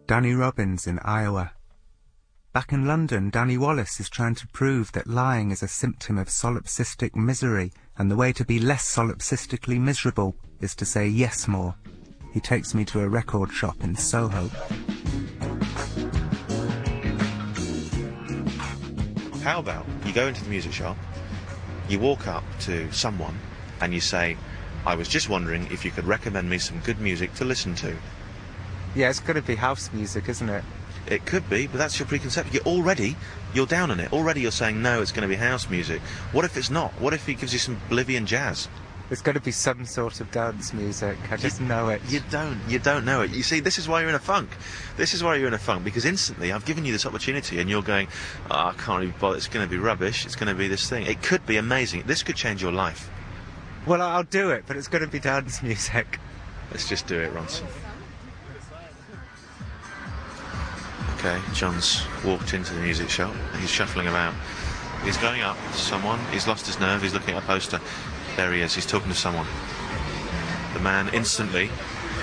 Danny 0.07 0.35
Robins 0.35 0.87
in 0.87 0.99
Iowa. 1.01 1.53
Back 2.53 2.73
in 2.73 2.85
London, 2.85 3.31
Danny 3.31 3.57
Wallace 3.57 4.01
is 4.01 4.11
trying 4.11 4.35
to 4.35 4.49
prove 4.49 4.91
that 4.91 5.07
lying 5.07 5.53
is 5.53 5.63
a 5.63 5.69
symptom 5.69 6.19
of 6.19 6.27
solipsistic 6.27 7.15
misery, 7.15 7.71
and 7.97 8.11
the 8.11 8.17
way 8.17 8.33
to 8.33 8.45
be 8.45 8.59
less 8.59 8.93
solipsistically 8.93 9.79
miserable 9.79 10.35
is 10.61 10.75
to 10.75 10.85
say 10.85 11.07
yes 11.07 11.47
more. 11.47 11.77
He 12.33 12.41
takes 12.41 12.75
me 12.75 12.85
to 12.87 13.03
a 13.03 13.09
record 13.09 13.53
shop 13.53 13.77
in 13.85 13.95
Soho. 13.95 14.49
How 19.45 19.61
about 19.61 19.87
you 20.05 20.13
go 20.13 20.27
into 20.27 20.43
the 20.43 20.51
music 20.51 20.73
shop, 20.73 20.97
you 21.89 22.01
walk 22.01 22.27
up 22.27 22.43
to 22.63 22.91
someone, 22.91 23.39
and 23.81 23.95
you 23.95 24.01
say, 24.01 24.37
I 24.85 24.97
was 24.97 25.07
just 25.07 25.29
wondering 25.29 25.69
if 25.71 25.85
you 25.85 25.93
could 25.93 26.05
recommend 26.05 26.51
me 26.51 26.59
some 26.59 26.81
good 26.81 27.01
music 27.01 27.33
to 27.35 27.45
listen 27.45 27.77
to. 27.77 27.97
Yeah, 28.97 29.09
it's 29.09 29.21
got 29.21 29.35
to 29.35 29.43
be 29.43 29.55
house 29.55 29.93
music, 29.93 30.29
isn't 30.29 30.49
it? 30.49 30.65
It 31.11 31.27
could 31.27 31.51
be, 31.51 31.67
but 31.67 31.79
that's 31.79 31.99
your 31.99 32.07
preconception. 32.07 32.55
You're 32.55 32.73
already, 32.73 33.17
you're 33.53 33.67
down 33.67 33.91
on 33.91 33.99
it. 33.99 34.13
Already 34.13 34.43
you're 34.43 34.53
saying, 34.53 34.81
no, 34.81 35.03
it's 35.03 35.11
going 35.11 35.23
to 35.23 35.29
be 35.29 35.35
house 35.35 35.69
music. 35.69 36.01
What 36.33 36.45
if 36.45 36.57
it's 36.57 36.71
not? 36.71 36.93
What 37.01 37.13
if 37.13 37.27
he 37.27 37.35
gives 37.35 37.53
you 37.53 37.59
some 37.59 37.81
Bolivian 37.89 38.27
jazz? 38.27 38.69
There's 39.09 39.21
got 39.21 39.33
to 39.33 39.41
be 39.41 39.51
some 39.51 39.85
sort 39.87 40.21
of 40.21 40.31
dance 40.31 40.73
music. 40.73 41.19
I 41.33 41.37
just 41.37 41.61
know 41.61 41.89
it. 41.89 42.01
You 42.09 42.21
don't. 42.31 42.61
You 42.69 42.79
don't 42.79 43.05
know 43.05 43.23
it. 43.23 43.33
You 43.33 43.43
see, 43.43 43.59
this 43.59 43.77
is 43.77 43.89
why 43.89 44.03
you're 44.03 44.09
in 44.09 44.15
a 44.15 44.21
funk. 44.21 44.51
This 44.97 45.15
is 45.15 45.25
why 45.25 45.35
you're 45.35 45.49
in 45.49 45.55
a 45.55 45.59
funk 45.59 45.83
because 45.83 46.05
instantly 46.05 46.53
I've 46.53 46.65
given 46.65 46.85
you 46.85 46.93
this 46.93 47.05
opportunity 47.05 47.59
and 47.59 47.69
you're 47.69 47.83
going, 47.83 48.07
oh, 48.53 48.69
I 48.69 48.73
can't 48.75 49.03
even 49.03 49.17
bother. 49.19 49.37
It's 49.37 49.49
going 49.49 49.67
to 49.67 49.71
be 49.71 49.79
rubbish. 49.79 50.25
It's 50.25 50.37
going 50.37 50.49
to 50.49 50.55
be 50.55 50.69
this 50.69 50.89
thing. 50.89 51.07
It 51.07 51.23
could 51.23 51.45
be 51.45 51.57
amazing. 51.57 52.05
This 52.07 52.23
could 52.23 52.37
change 52.37 52.63
your 52.63 52.71
life. 52.71 53.11
Well, 53.85 54.01
I'll 54.01 54.23
do 54.23 54.51
it, 54.51 54.63
but 54.69 54.77
it's 54.77 54.87
going 54.87 55.03
to 55.03 55.11
be 55.11 55.19
dance 55.19 55.61
music. 55.65 56.21
Let's 56.71 56.89
just 56.89 57.09
do 57.09 57.19
it, 57.19 57.35
Ronson. 57.35 57.67
Okay, 61.21 61.39
Jon's 61.53 62.03
walked 62.25 62.55
into 62.55 62.73
the 62.73 62.81
music 62.81 63.11
shop. 63.11 63.35
He's 63.59 63.69
shuffling 63.69 64.07
about. 64.07 64.33
He's 65.05 65.19
going 65.19 65.43
up 65.43 65.59
to 65.71 65.77
someone. 65.77 66.19
He's 66.33 66.49
lost 66.49 66.65
his 66.65 66.81
nerve. 66.81 67.03
He's 67.03 67.13
looking 67.13 67.35
at 67.35 67.43
a 67.43 67.47
poster. 67.47 67.79
There 68.37 68.51
he 68.55 68.63
is. 68.63 68.75
He's 68.75 68.87
talking 68.87 69.11
to 69.11 69.15
someone. 69.15 69.47
The 70.73 70.81
man 70.81 71.11
instantly 71.13 71.69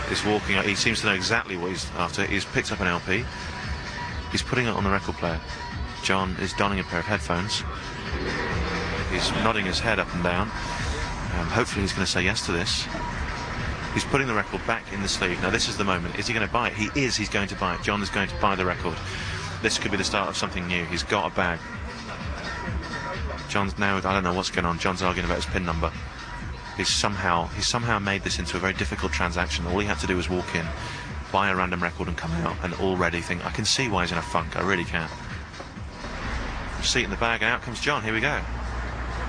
is 0.10 0.26
walking. 0.26 0.60
He 0.64 0.74
seems 0.74 1.02
to 1.02 1.06
know 1.06 1.14
exactly 1.14 1.58
what 1.58 1.70
he's 1.70 1.86
after. 1.92 2.26
He's 2.26 2.44
picked 2.44 2.72
up 2.72 2.80
an 2.80 2.88
LP. 2.88 3.24
He's 4.32 4.42
putting 4.42 4.66
it 4.66 4.72
on 4.72 4.84
the 4.84 4.90
record 4.90 5.14
player. 5.18 5.40
Jon 6.02 6.36
is 6.42 6.54
donning 6.54 6.80
a 6.80 6.84
pair 6.84 7.02
of 7.02 7.06
headphones. 7.06 7.64
He's 9.12 9.30
nodding 9.44 9.68
his 9.68 9.80
head 9.80 10.00
up 10.00 10.12
and 10.16 10.24
down. 10.24 10.50
Um, 11.38 11.46
hopefully, 11.50 11.84
he's 11.84 11.94
going 11.94 12.08
to 12.08 12.12
say 12.12 12.24
yes 12.24 12.44
to 12.48 12.52
this. 12.52 12.88
He's 13.98 14.06
putting 14.06 14.28
the 14.28 14.36
record 14.36 14.62
back 14.68 14.94
in 14.94 15.02
the 15.02 15.08
sleeve. 15.08 15.42
Now, 15.42 15.50
this 15.50 15.68
is 15.68 15.76
the 15.76 15.84
moment. 15.84 16.20
Is 16.20 16.28
he 16.28 16.34
going 16.36 16.46
to 16.46 16.54
buy 16.54 16.70
it? 16.70 16.76
He 16.76 16.92
is. 16.94 17.16
He's 17.16 17.30
going 17.30 17.48
to 17.48 17.56
buy 17.56 17.74
it. 17.74 17.82
Jon 17.82 18.00
is 18.04 18.12
going 18.12 18.28
to 18.28 18.36
buy 18.36 18.54
the 18.54 18.64
record. 18.64 18.94
This 19.64 19.80
could 19.80 19.90
be 19.90 19.98
the 19.98 20.04
start 20.04 20.30
of 20.30 20.38
something 20.38 20.68
new. 20.68 20.86
He's 20.86 21.02
got 21.02 21.32
a 21.32 21.36
bag. 21.36 21.58
Jon's 23.50 23.76
now. 23.80 23.98
I 23.98 24.02
don't 24.02 24.24
know 24.24 24.36
what's 24.36 24.52
going 24.52 24.66
on. 24.68 24.78
Jon's 24.78 25.02
arguing 25.02 25.26
about 25.26 25.38
his 25.38 25.48
pin 25.48 25.66
number. 25.66 25.92
He's 26.78 26.90
somehow 26.90 27.48
he's 27.56 27.66
somehow 27.66 27.98
made 27.98 28.22
this 28.22 28.38
into 28.38 28.56
a 28.56 28.60
very 28.60 28.74
difficult 28.74 29.14
transaction. 29.14 29.66
All 29.66 29.80
he 29.80 29.88
had 29.88 29.98
to 30.02 30.06
do 30.06 30.16
was 30.16 30.30
walk 30.30 30.54
in, 30.54 30.68
buy 31.32 31.50
a 31.50 31.56
random 31.56 31.82
record, 31.82 32.08
and 32.08 32.16
come 32.16 32.34
out, 32.34 32.56
and 32.62 32.76
already 32.76 33.20
think 33.20 33.44
I 33.48 33.50
can 33.50 33.66
see 33.66 33.90
why 33.90 34.04
he's 34.04 34.12
in 34.12 34.20
a 34.20 34.22
funk. 34.22 34.56
I 34.58 34.62
really 34.62 34.86
can. 34.86 35.10
Seat 36.84 37.06
in 37.06 37.10
the 37.10 37.18
bag, 37.18 37.42
and 37.42 37.52
out 37.52 37.64
comes 37.64 37.82
Jon. 37.82 38.04
Here 38.04 38.14
we 38.14 38.22
go. 38.22 38.44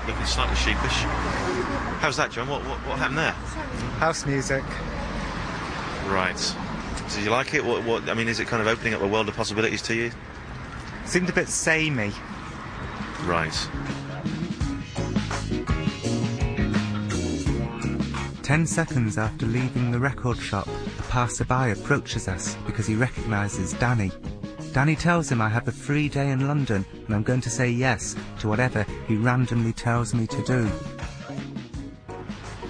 Looking 0.09 0.25
slightly 0.25 0.55
sheepish. 0.55 1.03
How's 2.01 2.17
that, 2.17 2.31
Jon? 2.31 2.47
What 2.47 2.65
what, 2.65 2.79
what 2.87 2.97
happened 2.97 3.19
there? 3.19 3.33
House 3.99 4.25
music. 4.25 4.63
Right. 6.07 6.39
So 7.07 7.21
you 7.21 7.29
like 7.29 7.53
it? 7.53 7.63
What, 7.63 7.83
what? 7.83 8.09
I 8.09 8.15
mean, 8.15 8.27
is 8.27 8.39
it 8.39 8.47
kind 8.47 8.59
of 8.59 8.67
opening 8.67 8.95
up 8.95 9.03
a 9.03 9.07
world 9.07 9.29
of 9.29 9.35
possibilities 9.35 9.83
to 9.83 9.93
you? 9.93 10.11
Seemed 11.05 11.29
a 11.29 11.33
bit 11.33 11.47
samey. 11.47 12.11
Right. 13.25 13.53
Ten 18.41 18.65
seconds 18.65 19.19
after 19.19 19.45
leaving 19.45 19.91
the 19.91 19.99
record 19.99 20.39
shop, 20.39 20.67
a 20.67 21.03
passerby 21.03 21.79
approaches 21.79 22.27
us 22.27 22.55
because 22.65 22.87
he 22.87 22.95
recognises 22.95 23.73
Danny. 23.73 24.11
Danny 24.73 24.95
tells 24.95 25.31
him 25.31 25.41
I 25.41 25.49
have 25.49 25.67
a 25.67 25.71
free 25.71 26.09
day 26.09 26.29
in 26.29 26.47
London 26.47 26.85
and 27.07 27.15
I'm 27.15 27.23
going 27.23 27.41
to 27.41 27.49
say 27.49 27.69
yes 27.69 28.15
to 28.39 28.47
whatever 28.47 28.85
he 29.07 29.15
randomly 29.15 29.73
tells 29.73 30.13
me 30.13 30.27
to 30.27 30.43
do. 30.43 30.69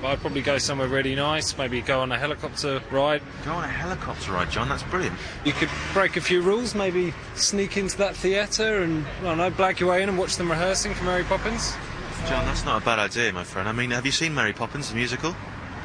I'd 0.04 0.20
probably 0.20 0.42
go 0.42 0.58
somewhere 0.58 0.88
really 0.88 1.14
nice, 1.14 1.58
maybe 1.58 1.82
go 1.82 2.00
on 2.00 2.12
a 2.14 2.18
helicopter 2.18 2.82
ride. 2.90 3.22
Go 3.44 3.52
on 3.52 3.66
a 3.66 3.68
helicopter 3.68 4.32
ride, 4.32 4.50
Jon. 4.50 4.70
That's 4.70 4.84
brilliant. 4.84 5.18
You 5.44 5.52
could 5.52 5.70
break 5.94 6.16
a 6.16 6.22
few 6.22 6.42
rules, 6.42 6.74
maybe 6.74 7.14
sneak 7.36 7.76
into 7.76 7.98
that 7.98 8.16
theatre 8.16 8.82
and, 8.82 9.06
I 9.20 9.24
don't 9.24 9.38
know, 9.38 9.52
blag 9.52 9.80
your 9.80 9.90
way 9.90 10.02
in 10.02 10.08
and 10.08 10.18
watch 10.18 10.38
them 10.38 10.50
rehearsing 10.50 10.94
for 10.94 11.04
Mary 11.04 11.26
Poppins. 11.26 11.76
Jon, 12.28 12.46
that's 12.46 12.64
not 12.64 12.82
a 12.82 12.86
bad 12.86 13.00
idea, 13.00 13.34
my 13.34 13.44
friend. 13.44 13.68
I 13.68 13.74
mean, 13.74 13.92
have 13.92 14.06
you 14.06 14.14
seen 14.14 14.34
Mary 14.34 14.54
Poppins, 14.54 14.90
the 14.90 14.96
musical? 14.96 15.36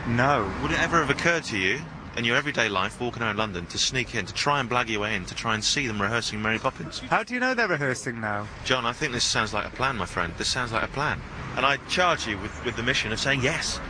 No. 0.06 0.50
Would 0.62 0.70
it 0.70 0.80
ever 0.80 0.98
have 0.98 1.10
occurred 1.10 1.42
to 1.44 1.58
you, 1.58 1.80
in 2.16 2.24
your 2.24 2.36
everyday 2.36 2.68
life, 2.68 3.00
walking 3.00 3.22
around 3.22 3.36
London, 3.36 3.66
to 3.66 3.78
sneak 3.78 4.14
in, 4.14 4.24
to 4.26 4.34
try 4.34 4.60
and 4.60 4.70
blag 4.70 4.88
your 4.88 5.00
way 5.00 5.14
in, 5.16 5.24
to 5.26 5.34
try 5.34 5.54
and 5.54 5.64
see 5.64 5.86
them 5.86 6.00
rehearsing 6.00 6.40
Mary 6.40 6.58
Poppins? 6.58 7.00
How 7.00 7.22
do 7.22 7.34
you 7.34 7.40
know 7.40 7.54
they're 7.54 7.68
rehearsing 7.68 8.20
now? 8.20 8.46
Jon, 8.64 8.86
I 8.86 8.92
think 8.92 9.12
this 9.12 9.24
sounds 9.24 9.52
like 9.52 9.66
a 9.66 9.70
plan, 9.70 9.96
my 9.96 10.06
friend. 10.06 10.32
This 10.38 10.48
sounds 10.48 10.72
like 10.72 10.82
a 10.84 10.88
plan. 10.88 11.20
And 11.56 11.64
I 11.66 11.76
charge 11.88 12.26
you 12.26 12.38
with, 12.38 12.64
with 12.64 12.76
the 12.76 12.82
mission 12.82 13.12
of 13.12 13.20
saying 13.20 13.42
yes. 13.42 13.80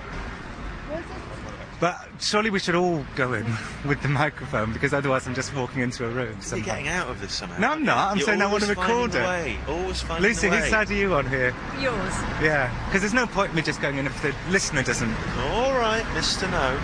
But 1.81 1.99
surely 2.21 2.51
we 2.51 2.61
should 2.61 2.77
all 2.77 3.05
go 3.17 3.33
in 3.35 3.45
with 3.85 4.01
the 4.01 4.09
microphone 4.09 4.73
because 4.73 4.95
otherwise 4.95 5.27
I'm 5.27 5.35
just 5.35 5.55
walking 5.55 5.83
into 5.83 6.07
a 6.07 6.09
room. 6.09 6.33
You're 6.35 6.41
Somehow. 6.43 6.65
getting 6.67 6.89
out 6.89 7.09
of 7.09 7.21
this 7.21 7.33
somehow. 7.33 7.59
No, 7.59 7.73
I'm 7.73 7.85
not. 7.85 8.13
I'm 8.13 8.17
You're 8.17 8.27
saying 8.27 8.41
I 8.41 8.47
want 8.47 8.63
to 8.63 8.75
always 8.75 8.79
record 8.79 9.13
finding 9.13 9.21
it. 9.21 9.25
a 9.25 9.29
way. 9.29 9.59
Always 9.83 10.01
finding 10.01 10.23
Lucy, 10.31 10.47
a 10.47 10.51
way. 10.51 10.61
whose 10.61 10.71
side 10.71 10.91
are 10.91 10.95
you 10.95 11.15
on 11.15 11.29
here? 11.29 11.53
Yours. 11.81 12.13
Yeah, 12.41 12.73
because 12.87 13.03
there's 13.03 13.13
no 13.13 13.27
point 13.27 13.51
in 13.51 13.57
me 13.57 13.63
just 13.63 13.83
going 13.83 13.99
in 13.99 14.07
if 14.07 14.23
the 14.23 14.35
listener 14.51 14.83
doesn't. 14.83 15.13
All 15.51 15.75
right, 15.77 16.05
Mr. 16.15 16.49
No. 16.51 16.81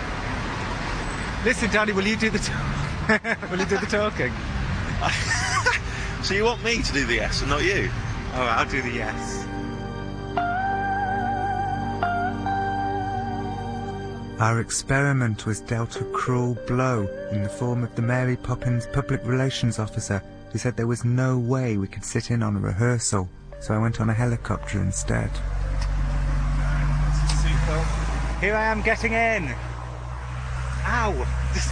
Listen, 1.43 1.69
Daddy, 1.71 1.91
will 1.91 2.07
you 2.07 2.15
do 2.15 2.29
the 2.29 2.39
talk? 2.39 3.49
will 3.51 3.59
you 3.59 3.65
do 3.65 3.77
the 3.77 3.87
talking? 3.87 4.31
So 6.23 6.35
you 6.35 6.43
want 6.45 6.63
me 6.63 6.83
to 6.83 6.93
do 6.93 7.03
the 7.05 7.15
yes 7.15 7.41
and 7.41 7.49
not 7.49 7.63
you? 7.63 7.89
All 8.35 8.41
right, 8.41 8.59
I'll 8.59 8.69
do 8.69 8.81
the 8.83 8.91
yes. 8.91 9.47
Our 14.39 14.59
experiment 14.59 15.47
was 15.47 15.61
dealt 15.61 15.99
a 15.99 16.03
cruel 16.05 16.57
blow 16.67 17.07
in 17.31 17.41
the 17.41 17.49
form 17.49 17.83
of 17.83 17.95
the 17.95 18.03
Mary 18.03 18.37
Poppins 18.37 18.85
public 18.85 19.25
relations 19.25 19.79
officer 19.79 20.21
who 20.51 20.59
said 20.59 20.77
there 20.77 20.85
was 20.85 21.03
no 21.03 21.39
way 21.39 21.77
we 21.77 21.87
could 21.87 22.05
sit 22.05 22.29
in 22.29 22.43
on 22.43 22.55
a 22.55 22.59
rehearsal, 22.59 23.27
so 23.59 23.73
I 23.73 23.79
went 23.79 23.99
on 23.99 24.09
a 24.09 24.13
helicopter 24.13 24.79
instead. 24.79 25.31
Here 28.39 28.55
I 28.55 28.65
am 28.65 28.81
getting 28.83 29.13
in. 29.13 29.55
Ow! 30.91 31.15
Just, 31.53 31.71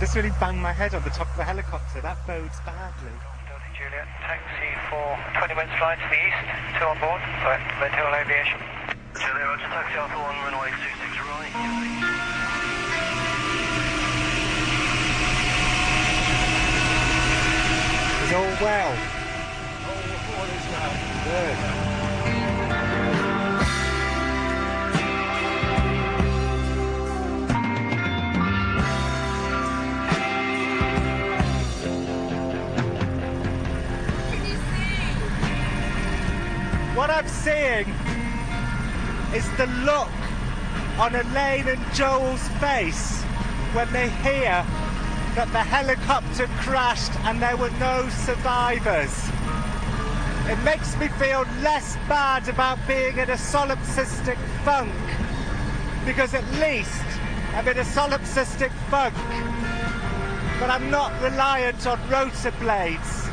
just 0.00 0.16
really 0.16 0.34
banged 0.40 0.58
my 0.58 0.72
head 0.72 0.92
on 0.92 1.04
the 1.04 1.10
top 1.10 1.30
of 1.30 1.36
the 1.36 1.44
helicopter. 1.44 2.00
That 2.00 2.18
bodes 2.26 2.58
badly. 2.66 3.14
Juliet, 3.78 4.10
taxi 4.18 4.74
for 4.90 5.06
20 5.38 5.54
minutes 5.54 5.78
flight 5.78 6.02
to 6.02 6.08
the 6.10 6.18
east, 6.18 6.34
two 6.82 6.86
on 6.90 6.98
board, 6.98 7.22
right, 7.46 7.62
Red 7.78 7.94
Hill 7.94 8.10
Aviation. 8.10 8.58
Juliet, 9.14 9.46
Roger, 9.46 9.70
taxi 9.70 9.94
Alpha 10.02 10.18
1, 10.18 10.34
runway 10.50 10.74
26 10.74 10.82
right. 11.30 11.54
Is 18.26 18.32
all 18.34 18.50
well? 18.66 18.98
all 20.34 20.50
is 20.50 20.66
well. 20.74 20.90
Good. 21.22 22.01
What 37.02 37.10
I'm 37.10 37.26
seeing 37.26 37.88
is 39.34 39.44
the 39.56 39.66
look 39.82 40.08
on 41.00 41.16
Elaine 41.16 41.66
and 41.66 41.94
Joel's 41.94 42.46
face 42.60 43.20
when 43.74 43.92
they 43.92 44.08
hear 44.08 44.64
that 45.34 45.48
the 45.50 45.58
helicopter 45.58 46.46
crashed 46.60 47.10
and 47.24 47.42
there 47.42 47.56
were 47.56 47.72
no 47.80 48.08
survivors. 48.08 49.12
It 50.46 50.62
makes 50.62 50.96
me 50.96 51.08
feel 51.08 51.44
less 51.60 51.96
bad 52.08 52.48
about 52.48 52.78
being 52.86 53.18
in 53.18 53.30
a 53.30 53.36
solipsistic 53.36 54.38
funk 54.64 54.94
because 56.06 56.34
at 56.34 56.48
least 56.60 57.02
I'm 57.54 57.66
in 57.66 57.78
a 57.78 57.84
solipsistic 57.84 58.70
funk, 58.90 59.14
but 60.60 60.70
I'm 60.70 60.88
not 60.88 61.20
reliant 61.20 61.84
on 61.84 61.98
rotor 62.08 62.52
blades. 62.60 63.28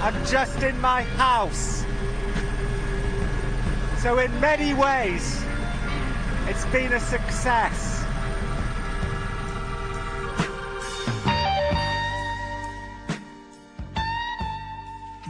I'm 0.00 0.24
just 0.26 0.62
in 0.62 0.80
my 0.80 1.02
house. 1.02 1.84
So 4.02 4.18
in 4.18 4.40
many 4.40 4.72
ways, 4.72 5.44
it's 6.46 6.64
been 6.72 6.94
a 6.94 7.00
success. 7.00 8.02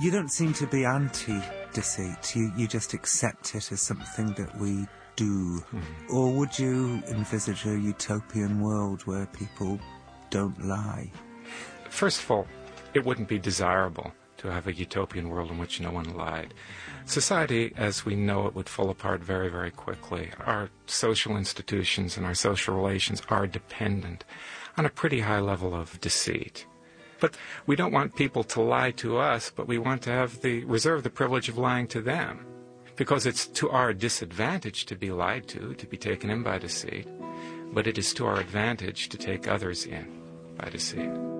You 0.00 0.12
don't 0.12 0.30
seem 0.30 0.52
to 0.52 0.68
be 0.68 0.84
anti 0.84 1.42
deceit. 1.72 2.36
You, 2.36 2.52
you 2.56 2.68
just 2.68 2.94
accept 2.94 3.56
it 3.56 3.72
as 3.72 3.80
something 3.80 4.34
that 4.34 4.56
we 4.60 4.86
do. 5.16 5.64
Hmm. 5.70 5.80
Or 6.08 6.30
would 6.30 6.56
you 6.56 7.02
envisage 7.08 7.66
a 7.66 7.76
utopian 7.76 8.60
world 8.60 9.02
where 9.02 9.26
people 9.26 9.80
don't 10.30 10.64
lie? 10.64 11.10
First 11.88 12.22
of 12.22 12.30
all, 12.30 12.46
it 12.94 13.04
wouldn't 13.04 13.26
be 13.26 13.40
desirable 13.40 14.12
to 14.40 14.50
have 14.50 14.66
a 14.66 14.72
utopian 14.72 15.28
world 15.28 15.50
in 15.50 15.58
which 15.58 15.80
no 15.80 15.90
one 15.90 16.16
lied. 16.16 16.54
Society, 17.04 17.72
as 17.76 18.06
we 18.06 18.16
know 18.16 18.46
it, 18.46 18.54
would 18.54 18.68
fall 18.68 18.88
apart 18.88 19.22
very, 19.22 19.50
very 19.50 19.70
quickly. 19.70 20.30
Our 20.46 20.70
social 20.86 21.36
institutions 21.36 22.16
and 22.16 22.24
our 22.24 22.34
social 22.34 22.74
relations 22.74 23.22
are 23.28 23.46
dependent 23.46 24.24
on 24.78 24.86
a 24.86 24.90
pretty 24.90 25.20
high 25.20 25.40
level 25.40 25.74
of 25.74 26.00
deceit. 26.00 26.66
But 27.20 27.36
we 27.66 27.76
don't 27.76 27.92
want 27.92 28.16
people 28.16 28.44
to 28.44 28.62
lie 28.62 28.92
to 28.92 29.18
us, 29.18 29.52
but 29.54 29.68
we 29.68 29.76
want 29.76 30.00
to 30.02 30.10
have 30.10 30.40
the 30.40 30.64
reserve 30.64 31.02
the 31.02 31.10
privilege 31.10 31.50
of 31.50 31.58
lying 31.58 31.86
to 31.88 32.00
them. 32.00 32.46
Because 32.96 33.26
it's 33.26 33.46
to 33.46 33.68
our 33.70 33.92
disadvantage 33.92 34.86
to 34.86 34.96
be 34.96 35.10
lied 35.10 35.48
to, 35.48 35.74
to 35.74 35.86
be 35.86 35.98
taken 35.98 36.30
in 36.30 36.42
by 36.42 36.58
deceit, 36.58 37.06
but 37.72 37.86
it 37.86 37.98
is 37.98 38.14
to 38.14 38.26
our 38.26 38.40
advantage 38.40 39.10
to 39.10 39.18
take 39.18 39.46
others 39.46 39.84
in 39.84 40.06
by 40.56 40.70
deceit. 40.70 41.39